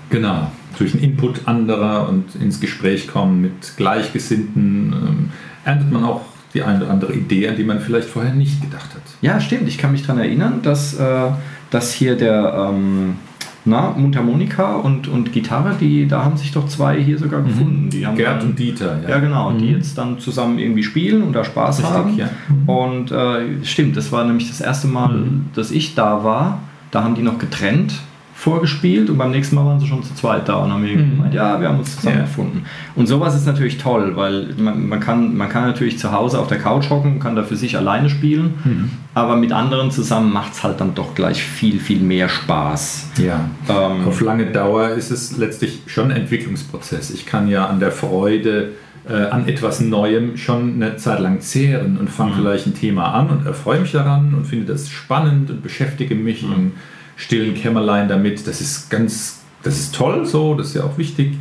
Genau, 0.09 0.49
durch 0.77 0.93
den 0.93 1.01
Input 1.01 1.47
anderer 1.47 2.07
und 2.07 2.35
ins 2.35 2.59
Gespräch 2.59 3.07
kommen 3.07 3.41
mit 3.41 3.75
Gleichgesinnten 3.77 4.93
ähm, 4.93 5.31
erntet 5.65 5.91
man 5.91 6.03
auch 6.05 6.21
die 6.53 6.63
eine 6.63 6.83
oder 6.83 6.91
andere 6.91 7.13
Idee, 7.13 7.47
an 7.47 7.55
die 7.55 7.63
man 7.63 7.79
vielleicht 7.79 8.09
vorher 8.09 8.33
nicht 8.33 8.61
gedacht 8.61 8.95
hat. 8.95 9.01
Ja, 9.21 9.39
stimmt. 9.39 9.67
Ich 9.67 9.77
kann 9.77 9.91
mich 9.91 10.01
daran 10.01 10.19
erinnern, 10.19 10.61
dass, 10.63 10.95
äh, 10.97 11.29
dass 11.69 11.91
hier 11.93 12.15
der 12.15 12.71
ähm, 12.71 13.17
na, 13.65 13.91
Mundharmonika 13.95 14.75
und, 14.77 15.07
und 15.07 15.31
Gitarre, 15.33 15.75
die, 15.79 16.07
da 16.07 16.23
haben 16.23 16.37
sich 16.37 16.51
doch 16.51 16.67
zwei 16.67 17.01
hier 17.01 17.17
sogar 17.19 17.41
gefunden. 17.41 17.89
Die 17.89 18.05
haben 18.05 18.13
Mhm. 18.13 18.17
Gerd 18.17 18.41
dann, 18.41 18.49
und 18.49 18.59
Dieter, 18.59 18.99
Ja, 19.07 19.19
genau, 19.19 19.51
die 19.51 19.65
Mhm. 19.65 19.71
jetzt 19.75 19.97
dann 19.97 20.17
zusammen 20.19 20.59
irgendwie 20.59 20.83
spielen 20.83 21.23
und 21.23 21.33
da 21.33 21.43
Spaß 21.43 21.79
Richtig, 21.79 21.93
haben. 21.95 22.15
ja. 22.17 22.29
Und 22.65 23.11
äh, 23.11 23.63
stimmt, 23.63 23.97
das 23.97 24.11
war 24.11 24.23
nämlich 24.25 24.47
das 24.49 24.61
erste 24.61 24.87
Mal, 24.87 25.13
Mhm. 25.13 25.45
dass 25.55 25.71
ich 25.71 25.95
da 25.95 26.23
war. 26.23 26.59
Da 26.91 27.03
haben 27.03 27.15
die 27.15 27.21
noch 27.21 27.37
getrennt 27.37 27.93
vorgespielt 28.39 29.09
und 29.09 29.17
beim 29.17 29.31
nächsten 29.31 29.55
Mal 29.55 29.65
waren 29.65 29.79
sie 29.81 29.87
schon 29.87 30.01
zu 30.01 30.15
zweit 30.15 30.47
da 30.47 30.55
und 30.55 30.71
haben 30.71 30.81
Mhm. 30.83 31.11
gemeint, 31.17 31.33
ja, 31.33 31.59
wir 31.59 31.67
haben 31.67 31.79
uns 31.79 31.97
zusammengefunden. 31.97 32.61
Und 32.95 33.05
sowas 33.07 33.35
ist 33.35 33.45
natürlich 33.45 33.77
toll, 33.77 34.13
weil 34.15 34.55
man, 34.57 34.87
man, 34.87 35.01
kann, 35.01 35.35
man 35.35 35.49
kann 35.49 35.63
natürlich 35.65 35.99
zu 35.99 36.13
Hause 36.13 36.39
auf 36.39 36.47
der 36.47 36.57
Couch 36.57 36.89
hocken, 36.89 37.19
kann 37.19 37.35
da 37.35 37.43
für 37.43 37.57
sich 37.57 37.75
alleine 37.75 38.09
spielen, 38.09 38.53
Mhm. 38.63 38.89
aber 39.13 39.35
mit 39.35 39.51
anderen 39.51 39.91
zusammen 39.91 40.31
macht 40.31 40.53
es 40.53 40.63
halt 40.63 40.79
dann 40.79 40.95
doch 40.95 41.15
gleich 41.15 41.43
viel, 41.43 41.79
viel 41.81 41.99
mehr 41.99 42.29
Spaß. 42.29 43.09
Ja. 43.17 43.49
Ähm, 43.67 44.07
Auf 44.07 44.21
lange 44.21 44.45
Dauer 44.45 44.89
ist 44.91 45.11
es 45.11 45.35
letztlich 45.37 45.81
schon 45.87 46.09
ein 46.11 46.17
Entwicklungsprozess. 46.21 47.11
Ich 47.11 47.25
kann 47.25 47.49
ja 47.49 47.65
an 47.65 47.81
der 47.81 47.91
Freude 47.91 48.69
äh, 49.09 49.25
an 49.31 49.47
etwas 49.47 49.81
Neuem 49.81 50.37
schon 50.37 50.75
eine 50.75 50.95
Zeit 50.97 51.19
lang 51.19 51.41
zehren 51.41 51.97
und 51.97 52.09
fange 52.09 52.33
vielleicht 52.35 52.67
ein 52.67 52.75
Thema 52.75 53.13
an 53.13 53.29
und 53.29 53.45
erfreue 53.45 53.79
mich 53.81 53.91
daran 53.91 54.33
und 54.35 54.45
finde 54.45 54.65
das 54.71 54.89
spannend 54.89 55.49
und 55.49 55.61
beschäftige 55.63 56.15
mich 56.15 56.43
im 56.43 56.73
stillen 57.19 57.53
Kämmerlein 57.53 58.07
damit. 58.07 58.47
Das 58.47 58.61
ist 58.61 58.89
ganz, 58.89 59.41
das 59.61 59.77
ist 59.77 59.93
toll 59.93 60.25
so, 60.25 60.55
das 60.55 60.67
ist 60.67 60.75
ja 60.75 60.83
auch 60.83 60.97
wichtig. 60.97 61.33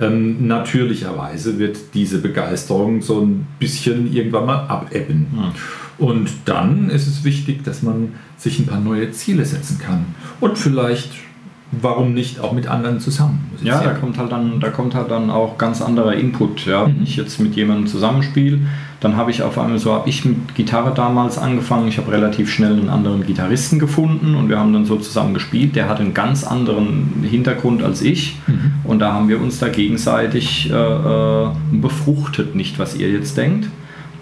Ähm, 0.00 0.46
natürlicherweise 0.46 1.58
wird 1.58 1.78
diese 1.94 2.20
Begeisterung 2.20 3.00
so 3.00 3.20
ein 3.20 3.46
bisschen 3.58 4.12
irgendwann 4.12 4.46
mal 4.46 4.66
abebben. 4.66 5.26
Und 5.98 6.30
dann 6.46 6.90
ist 6.90 7.06
es 7.06 7.22
wichtig, 7.24 7.62
dass 7.64 7.82
man 7.82 8.14
sich 8.36 8.58
ein 8.58 8.66
paar 8.66 8.80
neue 8.80 9.12
Ziele 9.12 9.44
setzen 9.44 9.78
kann. 9.78 10.06
Und 10.40 10.58
vielleicht, 10.58 11.12
warum 11.70 12.14
nicht, 12.14 12.40
auch 12.40 12.52
mit 12.52 12.66
anderen 12.66 12.98
zusammen. 12.98 13.50
Ja, 13.62 13.82
da 13.82 13.92
kommt 13.92 14.18
halt 14.18 14.32
dann, 14.32 14.58
da 14.58 14.70
kommt 14.70 14.94
halt 14.94 15.10
dann 15.10 15.30
auch 15.30 15.58
ganz 15.58 15.82
anderer 15.82 16.14
Input. 16.14 16.64
Ja. 16.66 16.86
Wenn 16.86 17.02
ich 17.02 17.16
jetzt 17.16 17.38
mit 17.38 17.54
jemandem 17.54 17.86
zusammenspiele, 17.86 18.58
dann 19.00 19.16
habe 19.16 19.30
ich 19.30 19.42
auf 19.42 19.58
einmal 19.58 19.78
so 19.78 19.94
habe 19.94 20.08
ich 20.08 20.24
mit 20.26 20.54
Gitarre 20.54 20.92
damals 20.94 21.38
angefangen. 21.38 21.88
Ich 21.88 21.96
habe 21.96 22.12
relativ 22.12 22.52
schnell 22.52 22.72
einen 22.72 22.90
anderen 22.90 23.26
Gitarristen 23.26 23.78
gefunden 23.78 24.34
und 24.34 24.50
wir 24.50 24.58
haben 24.58 24.74
dann 24.74 24.84
so 24.84 24.96
zusammen 24.96 25.32
gespielt. 25.32 25.74
Der 25.74 25.88
hat 25.88 26.00
einen 26.00 26.12
ganz 26.12 26.44
anderen 26.44 27.22
Hintergrund 27.22 27.82
als 27.82 28.02
ich 28.02 28.36
und 28.84 28.98
da 28.98 29.14
haben 29.14 29.28
wir 29.28 29.40
uns 29.40 29.58
da 29.58 29.68
gegenseitig 29.68 30.70
äh, 30.70 30.74
äh, 30.74 31.48
befruchtet, 31.72 32.54
nicht 32.54 32.78
was 32.78 32.94
ihr 32.94 33.10
jetzt 33.10 33.36
denkt. 33.38 33.68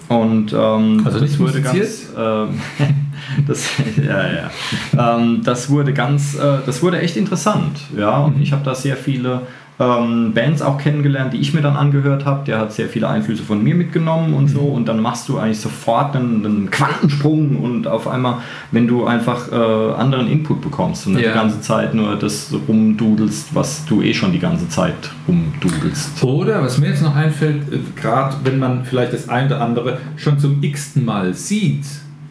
Und 0.09 0.55
ähm, 0.55 1.03
Also 1.05 1.19
nicht 1.21 1.39
wurde 1.39 1.61
ganz, 1.61 2.13
ähm, 2.17 2.61
das, 3.47 3.69
ja, 3.97 4.23
ja. 4.33 5.17
Ähm, 5.17 5.43
das 5.45 5.69
wurde 5.69 5.93
ganz, 5.93 6.35
äh, 6.35 6.59
das 6.65 6.83
wurde 6.83 7.01
echt 7.01 7.17
interessant, 7.17 7.79
ja. 7.97 8.19
Und 8.19 8.41
ich 8.41 8.53
habe 8.53 8.65
da 8.65 8.75
sehr 8.75 8.97
viele 8.97 9.43
ähm, 9.81 10.33
Bands 10.35 10.61
auch 10.61 10.77
kennengelernt, 10.79 11.33
die 11.33 11.39
ich 11.39 11.55
mir 11.55 11.61
dann 11.63 11.77
angehört 11.77 12.25
habe. 12.25 12.45
Der 12.45 12.59
hat 12.59 12.73
sehr 12.73 12.89
viele 12.89 13.09
Einflüsse 13.09 13.45
von 13.45 13.63
mir 13.63 13.75
mitgenommen 13.77 14.35
und 14.35 14.49
so. 14.49 14.61
Und 14.61 14.87
dann 14.89 15.01
machst 15.01 15.29
du 15.29 15.39
eigentlich 15.39 15.61
sofort 15.61 16.17
einen, 16.17 16.45
einen 16.45 16.71
Quantensprung 16.71 17.57
und 17.57 17.87
auf 17.87 18.09
einmal, 18.09 18.39
wenn 18.73 18.89
du 18.89 19.07
einfach 19.07 19.53
äh, 19.53 19.55
anderen 19.95 20.29
Input 20.29 20.61
bekommst 20.63 21.07
und 21.07 21.13
nicht 21.15 21.25
Ja. 21.25 21.31
die 21.31 21.39
ganze 21.39 21.61
Zeit 21.61 21.95
nur 21.95 22.17
das 22.17 22.53
rumdudelst, 22.67 23.55
was 23.55 23.85
du 23.87 24.03
eh 24.03 24.13
schon 24.15 24.33
die 24.33 24.41
ganze 24.41 24.69
Zeit 24.69 24.95
rumdudelst. 25.29 26.23
Oder 26.25 26.63
was 26.63 26.79
mir 26.79 26.89
jetzt 26.89 27.03
noch 27.03 27.15
einfällt, 27.15 27.63
gerade 27.97 28.37
wenn 28.45 28.59
man 28.59 28.85
vielleicht 28.85 29.13
das 29.13 29.29
eine 29.29 29.47
oder 29.47 29.61
andere 29.61 29.99
schon 30.17 30.39
zum 30.39 30.63
x-ten 30.63 31.05
Mal 31.05 31.35
sieht, 31.35 31.85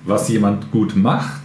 was 0.05 0.27
jemand 0.29 0.71
gut 0.71 0.95
macht, 0.95 1.41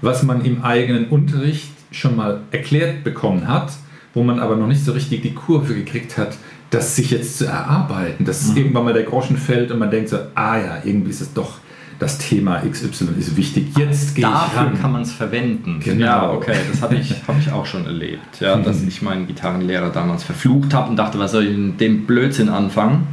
was 0.00 0.22
man 0.22 0.42
im 0.44 0.62
eigenen 0.62 1.06
Unterricht 1.08 1.68
schon 1.90 2.16
mal 2.16 2.40
erklärt 2.50 3.04
bekommen 3.04 3.46
hat, 3.48 3.72
wo 4.14 4.22
man 4.22 4.38
aber 4.40 4.56
noch 4.56 4.66
nicht 4.66 4.84
so 4.84 4.92
richtig 4.92 5.22
die 5.22 5.34
Kurve 5.34 5.74
gekriegt 5.74 6.16
hat, 6.16 6.36
das 6.70 6.96
sich 6.96 7.10
jetzt 7.10 7.38
zu 7.38 7.46
erarbeiten, 7.46 8.24
dass 8.24 8.54
irgendwann 8.54 8.84
mal 8.84 8.94
der 8.94 9.04
Groschen 9.04 9.36
fällt 9.36 9.70
und 9.70 9.78
man 9.78 9.90
denkt 9.90 10.08
so, 10.08 10.18
ah 10.34 10.56
ja, 10.58 10.78
irgendwie 10.84 11.10
ist 11.10 11.20
es 11.20 11.32
doch 11.32 11.58
das 11.98 12.18
Thema 12.18 12.60
XY 12.68 13.08
ist 13.18 13.36
wichtig. 13.36 13.68
Jetzt 13.78 14.14
gehe 14.16 14.24
ich 14.24 14.30
Dafür 14.30 14.72
kann 14.80 14.92
man 14.92 15.02
es 15.02 15.12
verwenden. 15.12 15.80
Genau. 15.82 16.04
Ja, 16.04 16.30
okay, 16.32 16.56
das 16.70 16.82
habe 16.82 16.96
ich, 16.96 17.14
hab 17.26 17.38
ich 17.38 17.50
auch 17.52 17.66
schon 17.66 17.86
erlebt. 17.86 18.40
Ja, 18.40 18.56
dass 18.56 18.82
ich 18.82 19.00
meinen 19.00 19.26
Gitarrenlehrer 19.26 19.90
damals 19.90 20.24
verflucht 20.24 20.74
habe 20.74 20.90
und 20.90 20.96
dachte, 20.96 21.18
was 21.18 21.32
soll 21.32 21.46
ich 21.46 21.56
mit 21.56 21.80
dem 21.80 22.04
Blödsinn 22.04 22.48
anfangen? 22.48 23.06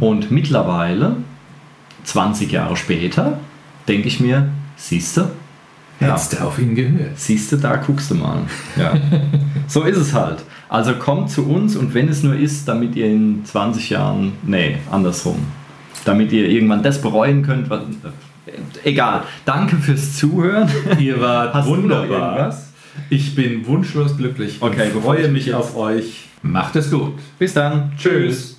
Und 0.00 0.30
mittlerweile, 0.30 1.16
20 2.04 2.52
Jahre 2.52 2.76
später, 2.76 3.40
denke 3.88 4.06
ich 4.06 4.20
mir, 4.20 4.50
siehste, 4.76 5.32
ja, 6.00 6.08
Hättest 6.08 6.34
du 6.34 6.44
auf 6.44 6.58
ihn 6.58 6.74
gehört. 6.74 7.18
siehste, 7.18 7.56
da 7.56 7.76
guckst 7.76 8.10
du 8.10 8.16
mal. 8.16 8.42
Ja. 8.76 8.94
so 9.66 9.82
ist 9.82 9.96
es 9.96 10.12
halt. 10.12 10.38
Also 10.68 10.94
kommt 10.94 11.30
zu 11.30 11.46
uns 11.46 11.76
und 11.76 11.94
wenn 11.94 12.08
es 12.08 12.22
nur 12.22 12.34
ist, 12.34 12.66
damit 12.66 12.96
ihr 12.96 13.06
in 13.06 13.44
20 13.44 13.90
Jahren, 13.90 14.32
nee, 14.44 14.78
andersrum, 14.90 15.38
damit 16.04 16.32
ihr 16.32 16.48
irgendwann 16.48 16.82
das 16.82 17.00
bereuen 17.00 17.42
könnt, 17.42 17.70
was, 17.70 17.82
egal. 18.84 19.22
Danke 19.44 19.76
fürs 19.76 20.16
Zuhören. 20.16 20.68
Ihr 20.98 21.20
wart 21.20 21.54
Hast 21.54 21.68
wunderbar. 21.68 22.54
Ich 23.10 23.34
bin 23.34 23.66
wunschlos 23.66 24.16
glücklich. 24.16 24.58
Okay, 24.60 24.90
freue 24.90 25.28
mich 25.28 25.46
mich 25.46 25.54
auf 25.54 25.76
euch. 25.76 26.24
Macht 26.42 26.76
es 26.76 26.90
gut. 26.90 27.14
Bis 27.38 27.54
dann. 27.54 27.92
Tschüss. 27.96 28.56